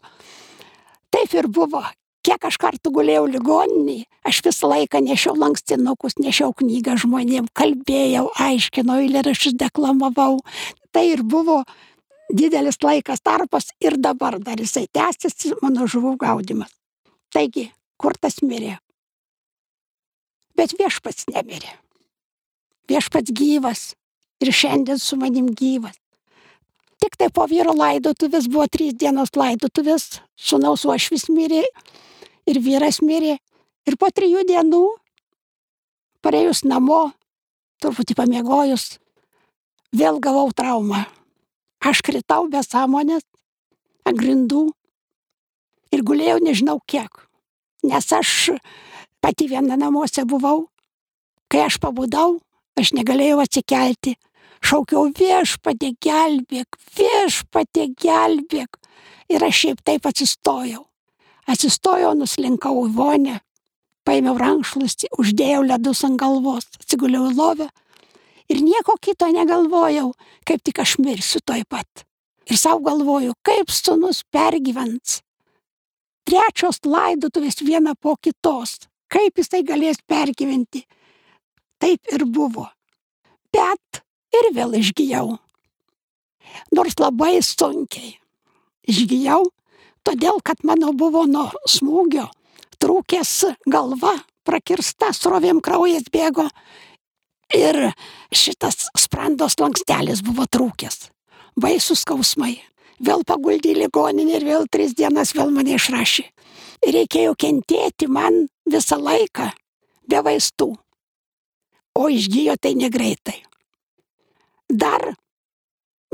[1.13, 1.83] Taip ir buvo.
[2.21, 8.99] Kiek aš kartų gulėjau ligoniniai, aš visą laiką nešiau lankstinukus, nešiau knygą žmonėm, kalbėjau, aiškinau,
[9.01, 10.35] eilėraščius deklamavau,
[10.93, 11.63] tai ir buvo
[12.29, 16.69] didelis laikas tarpas ir dabar dar jisai tęsiasi mano žuvų gaudimas.
[17.33, 18.75] Taigi, kur tas mirė?
[20.53, 21.73] Bet viešpats nemirė.
[22.91, 23.81] Viešpats gyvas
[24.45, 25.97] ir šiandien su manim gyvas.
[27.01, 31.65] Tik tai po vyro laidotuvės buvo trys dienos laidotuvės, sunaus uošvis mirė
[32.49, 33.37] ir vyras mirė.
[33.89, 34.83] Ir po trijų dienų,
[36.21, 37.11] pareijus namo,
[37.81, 38.99] truputį pamiegojus,
[39.95, 41.05] vėl gavau traumą.
[41.81, 43.25] Aš kritau be sąmonės
[44.05, 44.67] ant grindų
[45.91, 47.09] ir gulėjau nežinau kiek.
[47.83, 48.51] Nes aš
[49.21, 50.67] pati viena namuose buvau.
[51.49, 52.37] Kai aš pabudau,
[52.77, 54.15] aš negalėjau atsikelti.
[54.61, 58.77] Šaukiau viešpatė gelbėk, viešpatė gelbėk.
[59.33, 60.85] Ir aš šiaip taip atsistojau.
[61.51, 63.39] Atsistojau, nuslinkau į vonę,
[64.07, 67.67] paėmiau rankšluostį, uždėjau ledus ant galvos, atsiguliau į lovę
[68.51, 70.11] ir nieko kito negalvojau,
[70.47, 72.05] kaip tik aš mirsiu toj pat.
[72.49, 75.21] Ir savo galvoju, kaip sunus pergyvens.
[76.27, 78.79] Trečios laidotuvės viena po kitos.
[79.11, 80.85] Kaip jisai galės pergyventi.
[81.81, 82.69] Taip ir buvo.
[83.51, 84.03] Bet
[84.35, 85.35] ir vėl išgyjau.
[86.75, 88.13] Nors labai sunkiai.
[88.87, 89.43] Išgyjau,
[90.07, 92.27] todėl kad mano buvo nuo smūgio
[92.81, 93.33] trūkęs
[93.69, 94.15] galva,
[94.47, 96.47] prakirsta, srovėm kraujas bėgo
[97.55, 97.91] ir
[98.33, 101.09] šitas sprandos lankstelis buvo trūkęs.
[101.59, 102.57] Baisus skausmai.
[103.01, 106.25] Vėl paguldė į ligoninę ir vėl tris dienas vėl mane išrašė.
[106.85, 109.49] Ir reikėjo kentėti man visą laiką
[110.09, 110.69] be vaistų.
[111.97, 113.41] O išgyjo tai negreitai.
[114.69, 115.11] Dar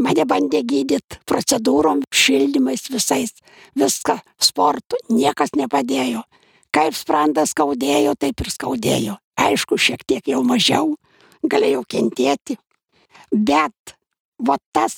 [0.01, 3.33] mane bandė gydyti procedūrom, šildymais visais,
[3.77, 6.23] viską, sportu, niekas nepadėjo.
[6.73, 9.17] Kaip sprandas skaudėjo, taip ir skaudėjo.
[9.37, 10.95] Aišku, šiek tiek jau mažiau,
[11.43, 12.57] galėjau kentėti.
[13.31, 13.95] Bet
[14.37, 14.95] va tas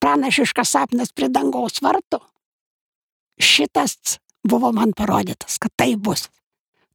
[0.00, 2.20] pranašiškas sapnas prie dangaus vartų,
[3.38, 6.28] šitas buvo man parodytas, kad tai bus.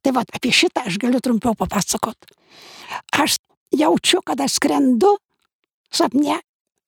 [0.04, 2.28] Tai va apie šitą aš galiu trumpiau papasakot.
[3.16, 3.38] Aš
[3.72, 5.14] jaučiu, kad aš skrendu
[5.94, 6.40] sapne,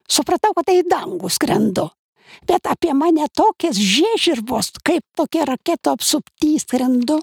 [0.09, 1.91] supratau, kad tai į dangų skrendu
[2.47, 7.19] bet apie mane tokias žiežirbos, kaip tokie raketo apsupty skrendu.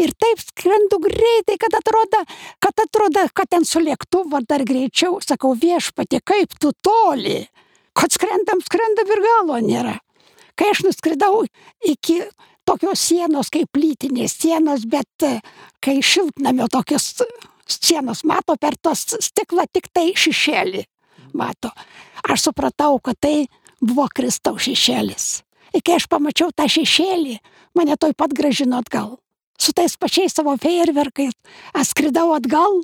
[0.00, 2.22] Ir taip skrendu greitai, kad atrodo,
[2.62, 7.44] kad atrodo, kad ten su lėktuvu dar greičiau, sakau viešpatė, kaip tu toli,
[7.96, 9.98] kad skrendam, skrendam ir galo nėra.
[10.54, 11.42] Kai aš nuskridau
[11.82, 12.20] iki
[12.68, 15.40] tokios sienos kaip plytinės sienos, bet e,
[15.82, 17.10] kai šiltnamio tokios
[17.66, 20.84] sienos mato per tos stiklą tik tai šešėlį.
[21.34, 21.70] Mato.
[22.24, 23.48] Aš supratau, kad tai
[23.82, 25.26] buvo Kristaus šešėlis.
[25.74, 27.36] Ir kai aš pamačiau tą šešėlį,
[27.74, 29.18] mane toj pat gražino atgal.
[29.58, 31.34] Su tais pačiais savo fejerverkais
[31.74, 32.82] atskridau atgal.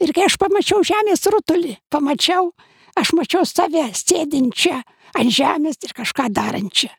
[0.00, 2.52] Ir kai aš pamačiau žemės rutulį, pamačiau,
[2.96, 4.82] aš mačiau save sėdinčią
[5.16, 6.92] ant žemės ir kažką darančią.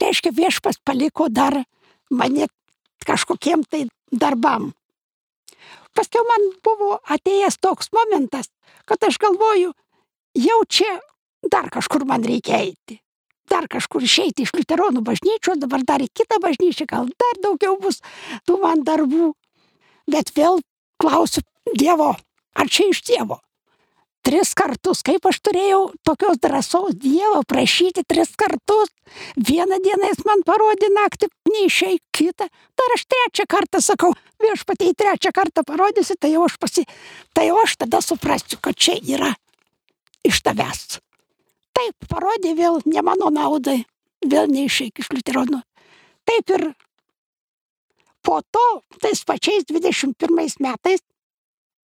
[0.00, 1.64] Reiškia, viešpas paliko dar
[2.10, 2.48] mane
[3.04, 4.72] kažkokiem tai darbam.
[5.96, 8.48] Paskiau man buvo atėjęs toks momentas,
[8.86, 9.72] kad aš galvoju,
[10.38, 10.98] jau čia
[11.42, 13.00] dar kažkur man reikia eiti.
[13.48, 18.02] Dar kažkur išeiti iš liuteronų bažnyčios, dabar dar į kitą bažnyčią, gal dar daugiau bus
[18.44, 19.32] tų man darbų.
[20.08, 20.60] Bet vėl
[21.00, 22.14] klausiu Dievo,
[22.56, 23.40] ar čia iš Dievo?
[24.24, 28.92] Tris kartus, kaip aš turėjau tokios drąsos Dievo prašyti tris kartus.
[29.36, 35.32] Vieną dieną jis man parodė naktį, neišėjai kitą, dar aš trečią kartą sakau, viešpatai trečią
[35.32, 36.84] kartą parodysi, tai jau aš pasi,
[37.32, 39.32] tai jau aš tada suprasiu, kad čia yra
[40.28, 40.98] iš tavęs.
[41.76, 43.80] Taip, parodė vėl ne mano naudai,
[44.24, 45.60] vėl neišeik iš liuteronų.
[46.28, 46.64] Taip ir
[48.26, 48.66] po to,
[49.00, 51.00] tais pačiais 21 metais,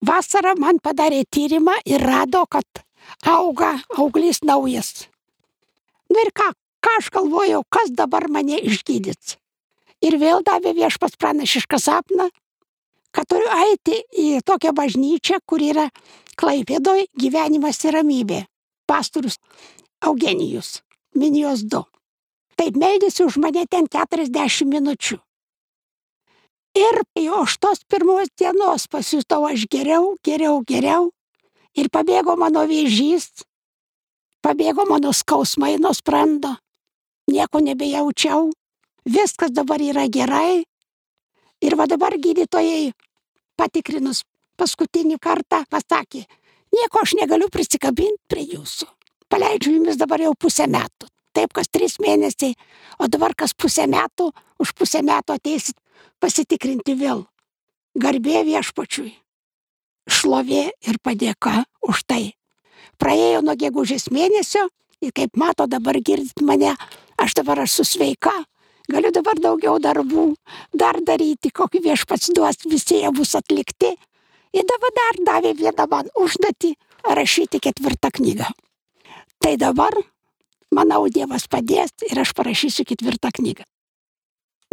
[0.05, 2.85] vasarą man padarė tyrimą ir rado, kad
[3.31, 5.07] auga auglys naujas.
[6.11, 6.51] Na nu ir ką,
[6.85, 9.39] ką aš galvojau, kas dabar mane išgydys.
[10.05, 12.29] Ir vėl davė viešpas pranašišką sapną,
[13.15, 15.87] kad turiu eiti į tokią bažnyčią, kur yra
[16.39, 18.45] Klaipėdoj gyvenimas ir ramybė.
[18.87, 19.39] Pastorius
[20.05, 20.83] Eugenijus,
[21.17, 21.85] minijos 2.
[22.59, 25.19] Taip meldėsi už mane ten 40 minučių.
[26.75, 31.13] Ir jau iš tos pirmos dienos pasijutau aš geriau, geriau, geriau.
[31.79, 33.31] Ir pabėgo mano vėžys,
[34.43, 36.53] pabėgo mano skausmai nuo sprando,
[37.31, 38.51] nieko nebejaučiau,
[39.07, 40.65] viskas dabar yra gerai.
[41.63, 42.93] Ir va dabar gydytojai
[43.57, 44.23] patikrinus
[44.57, 46.25] paskutinį kartą pasakė,
[46.75, 48.91] nieko aš negaliu prisikabinti prie jūsų
[49.35, 51.11] paleidžiu jumis dabar jau pusę metų.
[51.35, 52.55] Taip, kas trys mėnesiai,
[53.03, 54.29] o dabar kas pusę metų,
[54.63, 55.75] už pusę metų ateisit
[56.23, 57.25] pasitikrinti vėl.
[57.99, 59.11] Garbė viešpačiui.
[60.07, 62.35] Šlovė ir padėka už tai.
[63.01, 64.69] Praėjo nuo gegužės mėnesio
[65.03, 66.77] ir kaip mato dabar girdit mane,
[67.19, 68.35] aš dabar esu sveika,
[68.87, 70.29] galiu dabar daugiau darbų,
[70.71, 73.97] dar daryti, kokį viešpats duos, visi jie bus atlikti.
[74.55, 76.75] Ir dabar dar davė vieną man užduotį
[77.19, 78.51] rašyti ketvirtą knygą.
[79.43, 79.97] Tai dabar
[80.75, 83.67] Manau, Dievas padės ir aš parašysiu ketvirtą knygą.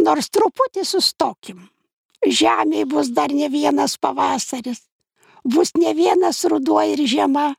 [0.02, 1.60] Nors truputį sustokim.
[2.22, 4.80] Žemėje bus dar ne vienas pavasaris,
[5.44, 7.52] bus ne vienas ruduo ir žiema.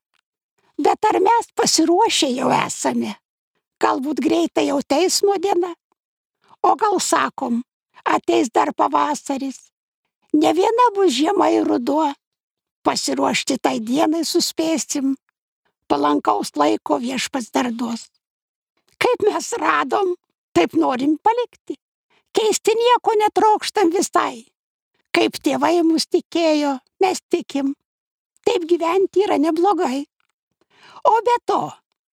[0.79, 3.15] Bet ar mes pasiruošę jau esame?
[3.83, 5.73] Galbūt greitai jau teismo diena?
[6.63, 7.61] O gal sakom,
[8.03, 9.59] ateis dar pavasaris.
[10.33, 12.07] Ne viena bus žiema ir ruduo.
[12.83, 15.13] Pasiruošti tai dienai suspėsim.
[15.87, 18.09] Palankaus laiko viešpas dar duos.
[18.97, 20.15] Kaip mes radom,
[20.55, 21.77] taip norim palikti.
[22.33, 24.47] Keisti nieko netrokštam visai.
[25.13, 27.75] Kaip tėvai mus tikėjo, mes tikim.
[28.43, 30.01] Taip gyventi yra neblogai.
[31.05, 31.61] O be to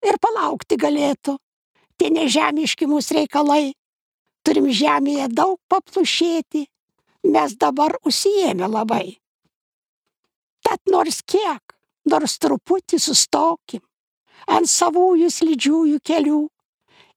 [0.04, 1.36] ir palaukti galėtų.
[1.98, 3.74] Tie nežemiški mūsų reikalai.
[4.42, 6.66] Turim žemėje daug paplušėti.
[7.28, 9.18] Mes dabar užsijėmė labai.
[10.64, 11.74] Tad nors kiek,
[12.08, 13.82] nors truputį sustokim
[14.48, 16.40] ant savųjų slidžiųjų kelių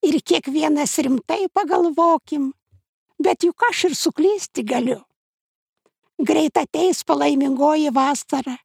[0.08, 2.52] ir kiekvienas rimtai pagalvokim,
[3.22, 5.00] bet juk aš ir suklysti galiu.
[6.22, 8.58] Greit ateis palaimingoji vasara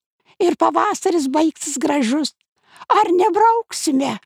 [0.42, 2.34] ir pavasaris baigsis gražus.
[2.92, 4.18] Ar nebrauksime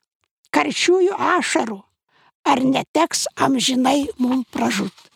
[0.51, 1.79] karčiųjų ašarų,
[2.43, 5.07] ar neteks amžinai mums pražūt.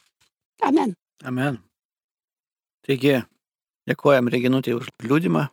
[0.63, 0.95] Amen.
[1.25, 1.64] Amen.
[2.85, 3.23] Taigi,
[3.89, 5.47] dėkojam Reginutė už liūdimą.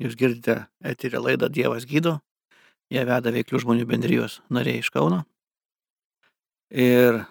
[0.00, 2.14] Jūs girdite eterį laidą Dievas gydo.
[2.92, 5.24] Ją veda veiklių žmonių bendrijos nariai iš Kauno.
[6.72, 7.26] Ir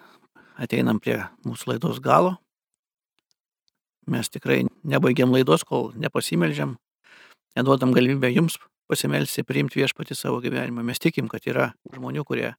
[0.54, 2.36] ateinam prie mūsų laidos galo.
[4.06, 6.76] Mes tikrai nebaigiam laidos, kol nepasimeldžiam,
[7.58, 10.86] neduodam galimybę jums pasimelsti, priimti viešpati savo gyvenimą.
[10.86, 12.52] Mes tikim, kad yra žmonių, kurie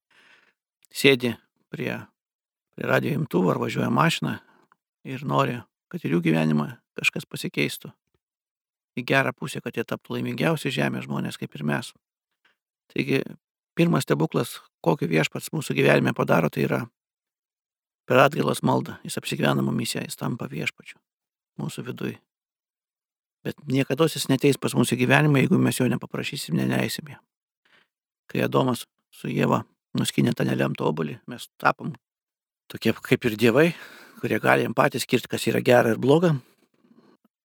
[0.92, 1.38] sėdi
[1.72, 1.94] prie,
[2.76, 4.36] prie radio imtuvo ar važiuoja mašiną
[5.08, 7.92] ir nori, kad ir jų gyvenimą kažkas pasikeistų
[8.98, 11.92] į gerą pusę, kad jie taptų laimingiausi žemės žmonės kaip ir mes.
[12.94, 13.22] Taigi,
[13.78, 16.80] pirmas stebuklas, kokį viešpats mūsų gyvenime padaro, tai yra
[18.08, 18.98] per atgailos maldą.
[19.06, 20.98] Jis apsigyvena mumise, jis tampa viešpačiu
[21.62, 22.16] mūsų vidui.
[23.46, 27.22] Bet niekada jis neteis pas mūsų gyvenimą, jeigu mes jo nepaprašysim, neleisim ją.
[28.28, 29.62] Kai Adomas su Jėva
[29.98, 31.94] nuskinė tą nelemtą obolį, mes tapom
[32.72, 33.70] tokie kaip ir dievai,
[34.22, 36.34] kurie gali jam patys skirti, kas yra gera ir bloga.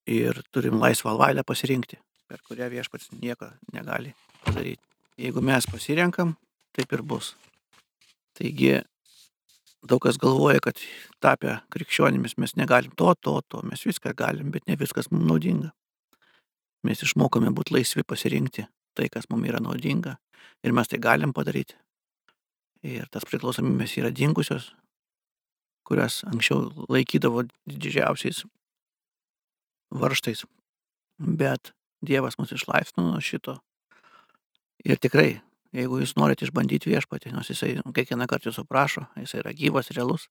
[0.08, 4.82] Ir turim laisvą valią pasirinkti, per kurią viešpats nieko negali padaryti.
[5.20, 6.34] Jeigu mes pasirenkam,
[6.74, 7.36] taip ir bus.
[8.34, 8.80] Taigi,
[9.86, 10.80] daug kas galvoja, kad
[11.22, 15.70] tapę krikščionimis mes negalim to, to, to, mes viską galim, bet ne viskas mums naudinga.
[16.82, 20.16] Mes išmokome būti laisvi pasirinkti tai, kas mums yra naudinga
[20.64, 21.76] ir mes tai galim padaryti.
[22.82, 24.72] Ir tas priklausomybės yra dingusios,
[25.92, 28.46] kurias anksčiau laikydavo didžiausiais
[29.92, 30.46] varštais.
[31.20, 33.60] Bet Dievas mus išlaisvino nuo šito
[34.82, 35.36] Ir tikrai,
[35.74, 40.26] jeigu jūs norite išbandyti viešpatį, nors jisai kiekvieną kartą jūsų prašo, jisai yra gyvas, realus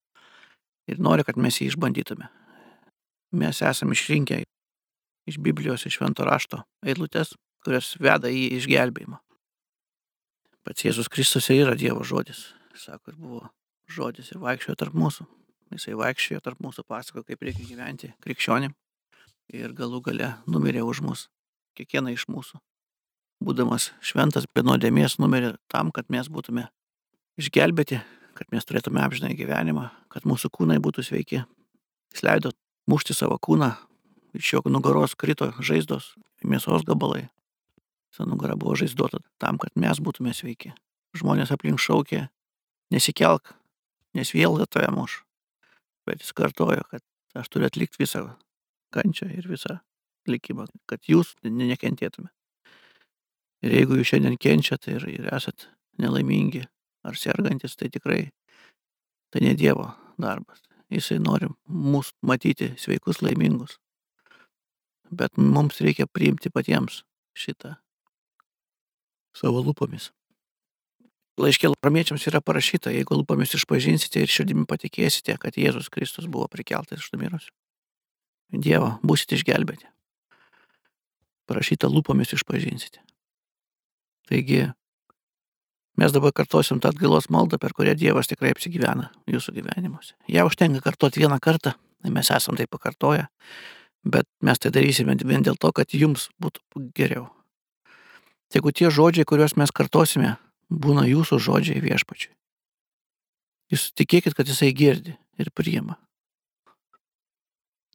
[0.92, 2.28] ir nori, kad mes jį išbandytume.
[3.40, 4.42] Mes esame išrinkę
[5.30, 9.22] iš Biblijos, iš švento rašto eilutės, kurios veda į išgelbėjimą.
[10.68, 12.50] Pats Jėzus Kristus ir yra Dievo žodis.
[12.76, 13.46] Sako, ir buvo
[13.88, 15.30] žodis ir vaikščiojo tarp mūsų.
[15.72, 18.76] Jisai vaikščiojo tarp mūsų, pasako, kaip reikia gyventi krikščionim.
[19.56, 21.30] Ir galų gale numirė už mus,
[21.80, 22.60] kiekvieną iš mūsų
[23.42, 26.68] būdamas šventas be nuodėmės numirė tam, kad mes būtume
[27.42, 28.00] išgelbėti,
[28.38, 31.42] kad mes turėtume amžinai gyvenimą, kad mūsų kūnai būtų sveiki.
[32.14, 32.54] Jis leido
[32.92, 33.74] mušti savo kūną,
[34.38, 36.14] iš jo nugaros krito žaizdos,
[36.46, 37.28] mėsos gabalai.
[38.12, 40.76] Visa nugara buvo žaizdota tam, kad mes būtume sveiki.
[41.18, 42.28] Žmonės aplink šaukė,
[42.94, 43.56] nesikelk,
[44.16, 45.22] nes vėl tave muš.
[46.08, 47.04] Bet jis kartojo, kad
[47.38, 48.26] aš turiu atlikti visą
[48.96, 49.80] kančią ir visą
[50.30, 52.36] likimą, kad jūs nekentėtumėte.
[53.62, 55.68] Ir jeigu jūs šiandien kenčiat ir, ir esat
[56.02, 56.64] nelaimingi
[57.06, 58.24] ar sergantis, tai tikrai
[59.32, 60.64] tai ne Dievo darbas.
[60.92, 63.78] Jisai nori mus matyti sveikus, laimingus.
[65.12, 67.04] Bet mums reikia priimti patiems
[67.38, 67.78] šitą
[69.38, 70.10] savo lūpomis.
[71.40, 77.00] Laiškė ramiečiams yra parašyta, jeigu lūpomis išpažinsite ir širdimi patikėsite, kad Jėzus Kristus buvo prikeltas
[77.00, 77.54] iš numirusių.
[78.52, 79.88] Dievo būsite išgelbėti.
[81.48, 83.00] Parašyta lūpomis išpažinsite.
[84.28, 84.66] Taigi
[86.00, 90.18] mes dabar kartosim tą atgailos maldą, per kurią Dievas tikrai apsigyvena jūsų gyvenimuose.
[90.28, 93.28] Ja užtenka kartuoti vieną kartą, mes esam tai pakartoję,
[94.04, 97.30] bet mes tai darysime vien dėl to, kad jums būtų geriau.
[98.52, 100.36] Jeigu tie žodžiai, kuriuos mes kartosime,
[100.72, 102.34] būna jūsų žodžiai viešpačiui.
[103.72, 106.00] Jūs tikėkit, kad jisai girdi ir priima.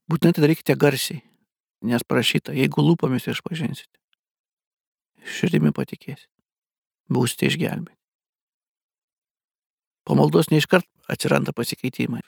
[0.07, 1.21] Būtinai tai darykite garsiai,
[1.85, 3.97] nes prašyta, jeigu lūpomis išpažinsite
[5.27, 6.29] širdimi patikėsit.
[7.13, 7.95] Būsite išgelbėti.
[10.07, 12.23] Po maldos neiškart atsiranda pasikeitimai.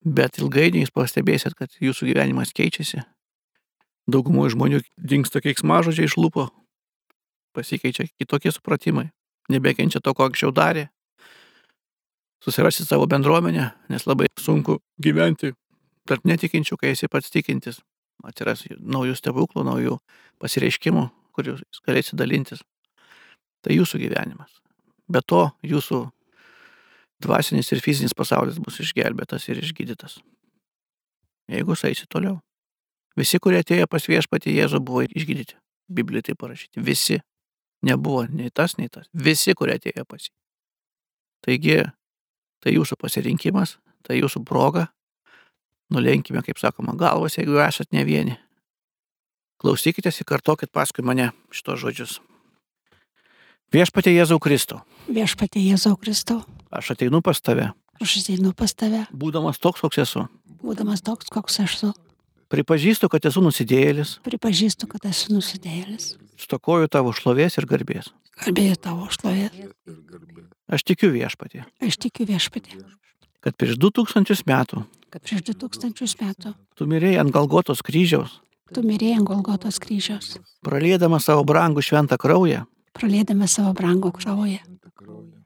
[0.00, 3.04] Bet ilgainiui jūs pastebėsit, kad jūsų gyvenimas keičiasi.
[4.10, 6.48] Daugumų žmonių dinksta keiksmažodžiai iš lūpo,
[7.56, 9.08] pasikeičia kitokie supratimai,
[9.52, 10.88] nebekenčia to, ko anksčiau darė.
[12.40, 15.52] Susirasti savo bendruomenę, nes labai sunku gyventi
[16.08, 17.82] tarp netikinčių, kai esi pats tikintis.
[18.24, 19.96] Atsiras naujų stebuklų, naujų
[20.40, 22.64] pasireiškimų, kuriuos galėsi dalintis.
[23.64, 24.60] Tai jūsų gyvenimas.
[25.10, 26.02] Be to, jūsų
[27.20, 30.18] dvasinis ir fizinis pasaulis bus išgelbėtas ir išgydytas.
[31.50, 32.38] Jeigu eisi toliau.
[33.18, 35.58] Visi, kurie atėjo pas viešpatį Jėzų, buvo išgydyti.
[35.90, 36.82] Biblijoje tai parašyti.
[36.86, 37.18] Visi.
[37.86, 39.08] Nebuvo nei tas, nei tas.
[39.14, 40.32] Visi, kurie atėjo pas jį.
[41.46, 41.76] Taigi,
[42.60, 44.88] tai jūsų pasirinkimas, tai jūsų proga.
[45.90, 48.36] Nulenkime, kaip sakoma, galvas, jeigu esat ne vieni.
[49.60, 52.18] Klausykitės ir kartokit paskui mane šitos žodžius.
[53.74, 54.80] Viešpatė Jėzau Kristau.
[55.08, 56.40] Viešpatė Jėzau Kristau.
[56.74, 57.70] Aš ateinu pas tave.
[58.00, 60.24] Aš ateinu pas tave, Būdamas toks, koks esu.
[60.62, 61.92] būdamas toks, koks esu.
[62.50, 64.18] Pripažįstu, kad esu nusidėjėlis.
[64.26, 66.16] Pripažįstu, kad esu nusidėjėlis.
[66.40, 68.10] Stokoju tavo šlovės ir garbės.
[68.40, 69.50] Kalbėjau tavo šlovė.
[70.70, 72.78] Aš tikiu viešpatį, Aš tikiu viešpatį,
[73.44, 78.38] kad prieš 2000 metų kad prieš 2000 metų tu mirėjai ant Galgotos kryžiaus,
[78.70, 80.36] tu mirėjai ant Golgotos kryžiaus,
[80.66, 82.62] pralėdamas savo brangų šventą kraują,
[82.94, 84.62] pralėdama savo brangų kraują,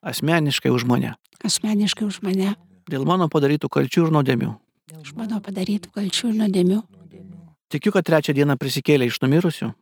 [0.04, 2.52] asmeniškai už mane, asmeniškai už mane,
[2.92, 4.52] dėl mano padarytų kalčių ir nuodėmių.
[5.00, 6.82] už mano padarytų kalčių ir nuodėmių.
[7.72, 9.72] Tikiu, kad trečią dieną prisikėlė iš numirusių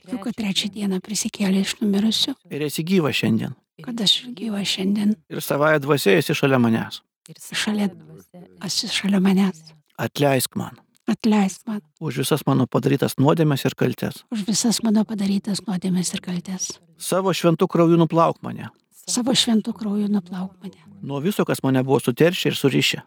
[0.00, 3.54] Tikiu, kad trečią dieną prisikėlė iš numirusių, ir esi gyva šiandien.
[3.82, 7.00] kad aš gyva šiandien Ir savąją dvasę esi šalia manęs.
[7.52, 7.88] šalia,
[8.64, 9.62] esi šalia manęs.
[9.98, 10.76] Atleisk man
[11.08, 14.24] Atleisk man už visas mano padarytas nuodėmes ir kaltes.
[14.32, 16.78] už visas mano padarytas nuodėmes ir kaltes.
[16.98, 18.70] Savo šventų krauju nuplauk mane.
[19.06, 20.80] Savo šventų krauju nuplauk mane.
[21.02, 23.02] Nuo viso, kas mane buvo suteršę ir surišę.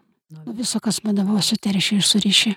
[0.46, 2.54] Nuo viso, kas mane buvo suteršę ir surišę.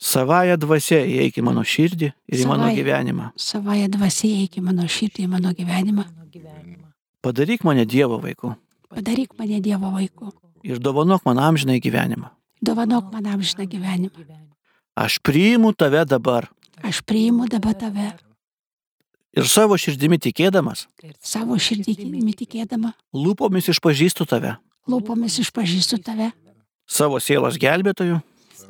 [0.00, 3.30] Savąją dvasę įeik į mano širdį ir į mano gyvenimą.
[3.36, 6.06] Savaja dvasia eik į mano širdį, į mano gyvenimą.
[7.20, 8.54] Padaryk mane Dievo vaiku
[8.88, 10.32] Padaryk mane Dievo vaiku.
[10.62, 12.30] ir dovanok man amžinai gyvenimą.
[12.62, 14.10] Dovanok man amžiną gyvenimą.
[14.96, 16.48] Aš priimu tave dabar
[16.82, 18.12] Aš priimu dabar tave
[19.36, 20.86] ir savo širdimi tikėdamas,
[21.22, 24.56] savo širdimi tikėdama, lūpomis išpažįstu tave,
[24.90, 26.32] lūpomis išpažįstu tave,
[26.88, 28.18] savo sielos gelbėtoju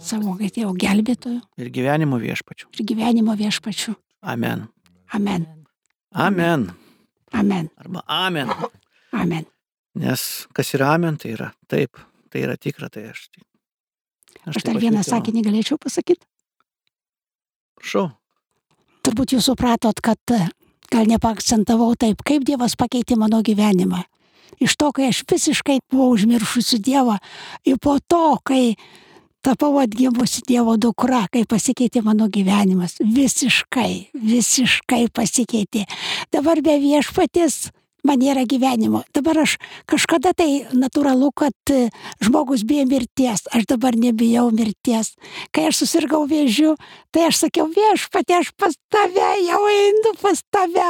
[0.01, 2.68] savo Tėvo gelbėtoju ir gyvenimo viešpačiu.
[2.74, 3.94] ir gyvenimo viešpačiu.
[4.22, 4.68] Amen.
[5.12, 5.46] Amen.
[6.14, 6.70] Amen.
[7.32, 7.70] Amen.
[7.76, 8.48] Arba amen.
[9.12, 9.46] Amen.
[9.94, 11.98] Nes kas yra amen, tai yra taip,
[12.30, 13.28] tai yra tikra, tai aš.
[14.46, 16.24] Aš taip dar vieną sakinį galėčiau pasakyti.
[17.78, 18.11] Prašau.
[19.05, 20.40] Turbūt jūs supratot, kad e,
[20.92, 24.03] gal nepakcentavau taip, kaip Dievas pakeitė mano gyvenimą.
[24.61, 27.16] Iš to, kai aš visiškai buvau užmiršusi Dievą,
[27.64, 28.76] ir po to, kai
[29.45, 32.99] tapau atgimusi Dievo dukra, kai pasikeitė mano gyvenimas.
[33.01, 35.86] Visiškai, visiškai pasikeitė.
[36.32, 37.70] Dabar be viešpatės
[38.07, 39.03] man nėra gyvenimo.
[39.14, 39.57] Dabar aš
[39.91, 41.88] kažkada tai natūralu, kad e,
[42.24, 43.45] žmogus bijo mirties.
[43.55, 45.14] Aš dabar nebijau mirties.
[45.55, 46.76] Kai aš susirgau vėžiu,
[47.14, 50.88] tai aš sakiau, viešpatė, aš pas tave, jau einu pas tave.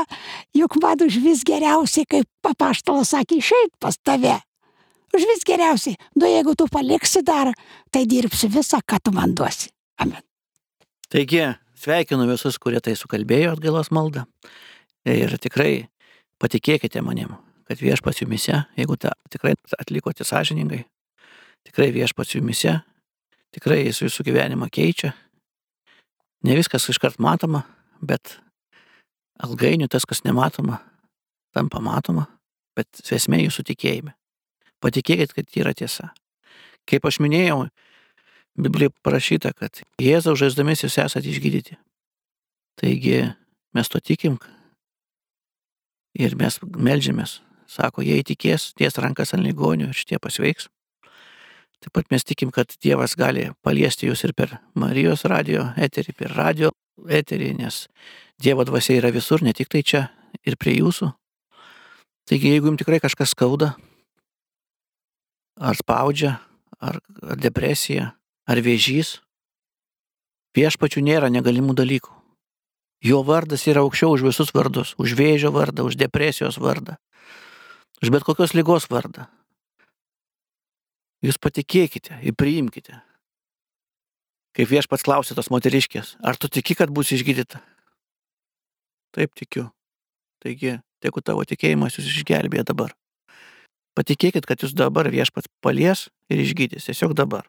[0.57, 4.39] Juk man už vis geriausiai, kaip papaštalas sakė, išeit pas tave.
[5.15, 5.99] Už vis geriausiai.
[6.15, 7.51] Nu, jeigu tu paliksi dar,
[7.91, 9.71] tai dirbsi visą, ką tu man duosi.
[9.99, 10.23] Amen.
[11.11, 11.43] Taigi,
[11.75, 14.27] sveikinu visus, kurie tai sukalbėjo atgailos maldą.
[15.09, 15.89] Ir tikrai
[16.41, 17.35] patikėkite manim,
[17.67, 20.85] kad viešpats jumise, jeigu tą tikrai atlikote sąžiningai,
[21.67, 22.77] tikrai viešpats jumise,
[23.57, 25.15] tikrai jis jūsų gyvenimą keičia.
[26.47, 27.65] Ne viskas iškart matoma,
[28.01, 28.39] bet
[29.43, 30.79] ilgainiui tas, kas nematoma,
[31.57, 32.29] tampa matoma,
[32.77, 34.15] bet esmė jūsų tikėjime.
[34.81, 36.11] Patikėkit, kad yra tiesa.
[36.89, 37.69] Kaip aš minėjau,
[38.61, 41.77] Biblijoje parašyta, kad Jėzaus žaizdomis jūs esate išgydyti.
[42.81, 43.23] Taigi
[43.77, 44.41] mes to tikim
[46.19, 47.39] ir mes melžiamės.
[47.71, 50.67] Sako, jei tikės, ties rankas ant ligonių ir šitie pasveiks.
[51.81, 56.35] Taip pat mes tikim, kad Dievas gali paliesti jūs ir per Marijos radio eterį, per
[56.37, 56.73] radio
[57.09, 57.87] eterį, nes
[58.43, 60.03] Dievo dvasia yra visur, ne tik tai čia
[60.45, 61.13] ir prie jūsų.
[62.29, 63.73] Taigi, jeigu jums tikrai kažkas skauda,
[65.57, 66.37] ar spaudžia,
[66.81, 67.01] ar,
[67.41, 68.13] depresija,
[68.47, 69.19] ar vėžys,
[70.57, 72.15] viešpačių nėra negalimų dalykų.
[73.01, 76.99] Jo vardas yra aukščiau už visus vardus, už vėžio vardą, už depresijos vardą,
[78.03, 79.27] už bet kokios lygos vardą.
[81.25, 83.01] Jūs patikėkite ir priimkite.
[84.57, 87.61] Kaip viešpats klausė tos moteriškės, ar tu tiki, kad bus išgydyta?
[89.15, 89.69] Taip tikiu.
[90.41, 92.95] Taigi, tegu tavo tikėjimas jūs išgelbėja dabar.
[93.99, 96.87] Patikėkit, kad jūs dabar viešpats palies ir išgydys.
[96.87, 97.49] Tiesiog dabar.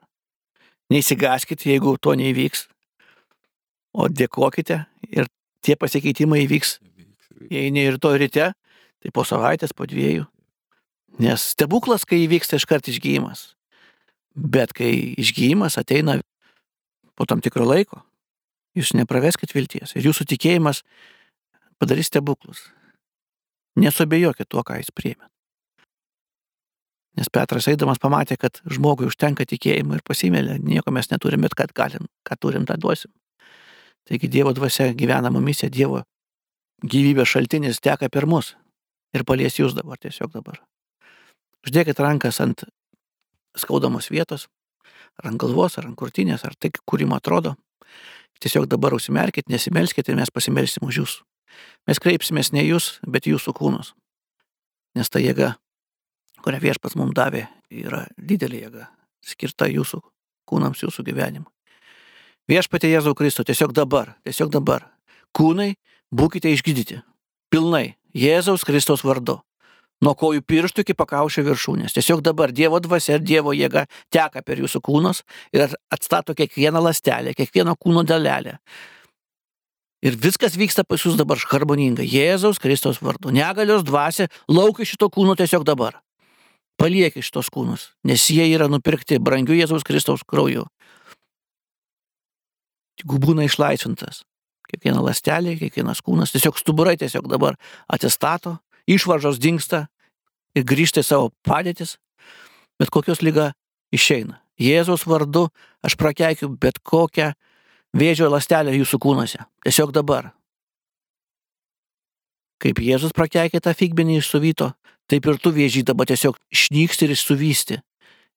[0.91, 2.65] Neįsigaskite, jeigu to neįvyks,
[3.95, 4.81] o dėkokite
[5.11, 5.29] ir
[5.63, 6.79] tie pasikeitimai įvyks.
[7.51, 8.51] Jei ne ir to ryte,
[9.01, 10.27] tai po savaitės, po dviejų.
[11.21, 13.51] Nes stebuklas, kai įvyksta iškart išgyjimas.
[14.35, 16.19] Bet kai išgyjimas ateina
[17.15, 18.01] po tam tikro laiko,
[18.77, 20.85] jūs nepraveskit vilties ir jūsų tikėjimas
[21.81, 22.63] padarys stebuklus.
[23.79, 25.27] Nesubejokit tuo, ką jis priėmė.
[27.19, 31.73] Nes Petras eidamas pamatė, kad žmogui užtenka tikėjimo ir pasimėlė, nieko mes neturim, bet kad
[31.75, 33.11] galim, ką turim, tą duosim.
[34.07, 36.05] Taigi Dievo dvasia gyvena mumise, Dievo
[36.81, 38.55] gyvybės šaltinis teka per mus
[39.13, 40.61] ir palies jūs dabar, tiesiog dabar.
[41.67, 42.63] Uždėkit rankas ant
[43.59, 44.47] skaudamos vietos,
[45.19, 47.57] ar ant galvos, ar ant kurtinės, ar tai, kur jums atrodo.
[48.41, 51.17] Tiesiog dabar užsimerkit, nesimelskite ir mes pasimelsim už jūs.
[51.85, 53.91] Mes kreipsimės ne jūs, bet jūsų kūnus.
[54.97, 55.53] Nes ta jėga,
[56.45, 58.87] kurią viešpats mums davė, yra didelė jėga,
[59.25, 60.01] skirta jūsų
[60.49, 61.49] kūnams, jūsų gyvenimui.
[62.51, 64.89] Viešpatė Jėzau Kristų, tiesiog dabar, tiesiog dabar.
[65.37, 65.75] Kūnai,
[66.11, 66.99] būkite išgydyti.
[67.51, 67.95] Pilnai.
[68.11, 69.37] Jėzaus Kristaus vardu.
[70.01, 71.93] Nuo kojų pirštų iki pakaušio viršūnės.
[71.95, 75.21] Tiesiog dabar Dievo dvasia ir Dievo jėga teka per jūsų kūnus
[75.53, 78.57] ir atstato kiekvieną lastelę, kiekvieną kūno dalelę.
[80.01, 82.07] Ir viskas vyksta pas jūs dabar harmoningai.
[82.09, 83.29] Jėzaus Kristaus vardu.
[83.29, 86.01] Negalios dvasia laukia šito kūno tiesiog dabar.
[86.81, 90.65] Palieki šitos kūnus, nes jie yra nupirkti brangiu Jėzaus Kristaus krauju.
[92.97, 94.23] Tik būna išlaisvintas.
[94.71, 97.57] Kiekviena lastelė, kiekvienas kūnas, tiesiog stuburai tiesiog dabar
[97.91, 98.55] atsistato,
[98.89, 99.83] išvaržos dinksta
[100.57, 101.99] ir grįžta į savo padėtis,
[102.81, 103.51] bet kokios lyga
[103.93, 104.39] išeina.
[104.61, 105.49] Jėzaus vardu
[105.85, 107.31] aš prakeikiu bet kokią
[107.93, 109.45] vėžio lastelę jūsų kūnuose.
[109.65, 110.31] Tiesiog dabar.
[112.61, 114.71] Kaip Jėzus prakeikė tą figbenį iš suvyto,
[115.11, 117.79] taip ir tu vėžį dabar tiesiog išnyksti ir išsuvysti.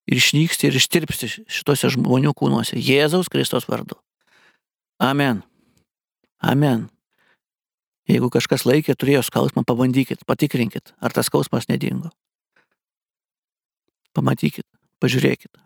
[0.05, 2.77] Ir išnyksti ir ištirpsti šituose žmonių kūnuose.
[2.77, 3.97] Jėzaus Kristos vardu.
[5.01, 5.41] Amen.
[6.45, 6.89] Amen.
[8.11, 12.11] Jeigu kažkas laikė, turėjo skausmą, pabandykit, patikrinkit, ar tas skausmas nedingo.
[14.15, 14.67] Pamatykit,
[15.01, 15.57] pažiūrėkit.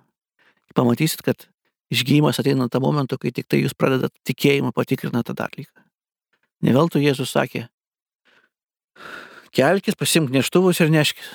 [0.79, 1.49] Pamatysit, kad
[1.91, 5.83] išgyjimas ateina tą momentą, kai tik tai jūs pradedat tikėjimą patikrinat tą dalyką.
[6.63, 7.67] Neveltui Jėzus sakė,
[9.55, 11.29] kelkis, pasimk neštuvus ir neškis.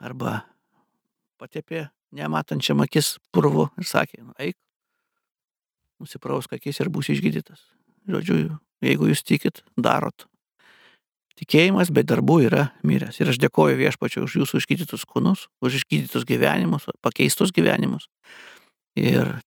[0.00, 0.40] Arba
[1.40, 4.56] patepė nematančiam akis purvu ir sakė, nu, eik,
[6.00, 7.62] nusiprausk akis ir būsi išgydytas.
[8.10, 10.26] Žodžiu, jeigu jūs tikit, darot.
[11.40, 13.20] Tikėjimas be darbų yra miręs.
[13.22, 18.10] Ir aš dėkoju viešpačiu už jūsų išgydytus kūnus, už išgydytus gyvenimus, pakeistus gyvenimus.
[18.98, 19.38] Ir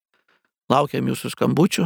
[0.73, 1.85] laukiam jūsų skambučių,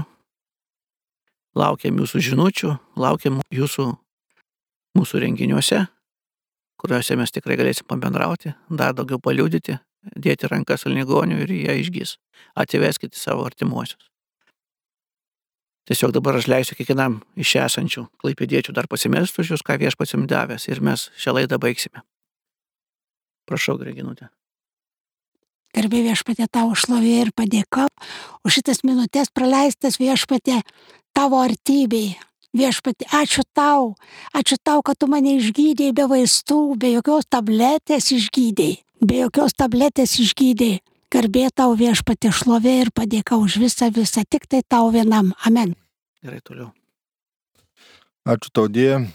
[1.60, 3.90] laukiam jūsų žinučių, laukiam jūsų
[4.96, 5.84] mūsų renginiuose,
[6.82, 9.80] kuriuose mes tikrai galėsim pabendrauti, dar daugiau paliūdyti,
[10.16, 12.18] dėti rankas ant ligonių ir jie išgys.
[12.56, 14.10] Atsiveskite savo artimuosius.
[15.88, 20.28] Tiesiog dabar aš leisiu kiekvienam iš esančių klaipėdiečių dar pasimelsti už jūs, ką viešpats jums
[20.28, 22.04] davęs ir mes šią laidą baigsime.
[23.48, 24.28] Prašau, Greginutė.
[25.78, 27.88] Garbė viešpatė tavo šlovė ir padėka
[28.44, 30.60] už šitas minutės praleistas viešpatė
[31.16, 32.18] tavo artybei.
[32.58, 33.94] Viešpatė, ačiū tau,
[34.34, 40.18] ačiū tau, kad tu mane išgydėjai be vaistų, be jokios tabletės išgydėjai, be jokios tabletės
[40.24, 40.82] išgydėjai.
[41.08, 45.30] Garbė tau viešpatė šlovė ir padėka už visą visą, tik tai tau vienam.
[45.48, 45.72] Amen.
[46.20, 46.74] Gerai, toliau.
[48.28, 49.06] Ačiū tau, Dieve.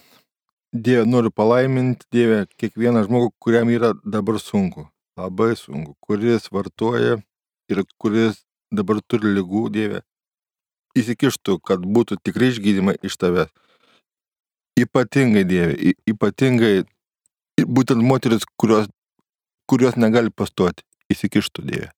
[0.72, 4.86] Dieve, noriu palaiminti, Dieve, kiekvieną žmogų, kuriam yra dabar sunku,
[5.20, 7.18] labai sunku, kuris vartoja
[7.68, 8.38] ir kuris
[8.72, 10.00] dabar turi lygų, Dieve,
[10.98, 13.52] įsikištų, kad būtų tikrai išgydymai iš tavęs.
[14.80, 16.84] Ypatingai, Dieve, ypatingai
[17.60, 18.88] būtent moteris, kurios,
[19.68, 21.90] kurios negali pastoti įsikištų Dieve.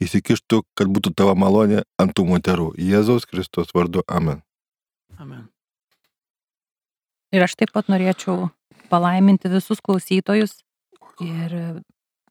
[0.00, 2.70] Įsikištų, kad būtų tavo malonė ant tų moterų.
[2.80, 4.00] Jėzaus Kristos vardu.
[4.08, 4.40] Amen.
[5.20, 5.50] Amen.
[7.30, 8.48] Ir aš taip pat norėčiau
[8.90, 10.56] palaiminti visus klausytojus
[11.22, 11.82] ir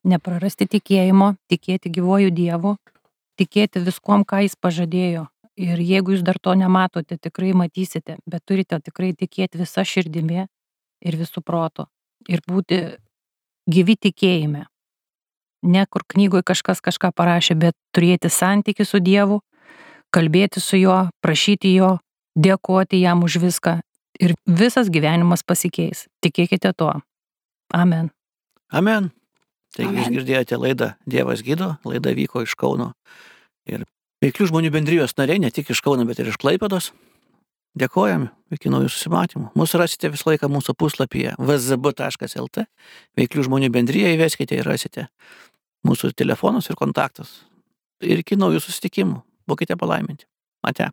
[0.04, 2.74] neprarasti tikėjimo, tikėti gyvojų Dievu,
[3.40, 5.28] tikėti viskom, ką Jis pažadėjo.
[5.60, 10.46] Ir jeigu jūs dar to nematote, tikrai matysite, bet turite tikrai tikėti visą širdimi
[11.04, 11.90] ir visų proto.
[12.32, 12.80] Ir būti
[13.70, 14.66] gyvi tikėjime
[15.62, 19.42] ne kur knygoje kažkas kažką parašė, bet turėti santykių su Dievu,
[20.16, 21.98] kalbėti su juo, prašyti jo,
[22.40, 23.80] dėkoti jam už viską
[24.20, 26.08] ir visas gyvenimas pasikeis.
[26.24, 26.94] Tikėkite tuo.
[27.76, 28.10] Amen.
[28.72, 29.12] Amen.
[29.76, 32.94] Taigi jūs girdėjote laidą Dievas gydo, laida vyko iš Kauno.
[33.70, 33.86] Ir
[34.24, 36.92] veiklių žmonių bendrijos nariai, ne tik iš Kauno, bet ir iš Klaipados.
[37.80, 39.52] Dėkojam, iki naujų susimatymų.
[39.58, 42.66] Mūsų rasite visą laiką mūsų puslapyje vzb.lt.
[43.20, 45.06] Veiklių žmonių bendryje įveskite ir rasite
[45.88, 47.44] mūsų telefonus ir kontaktus.
[48.02, 49.22] Ir iki naujų susitikimų.
[49.50, 50.26] Būkite palaiminti.
[50.66, 50.90] Ate.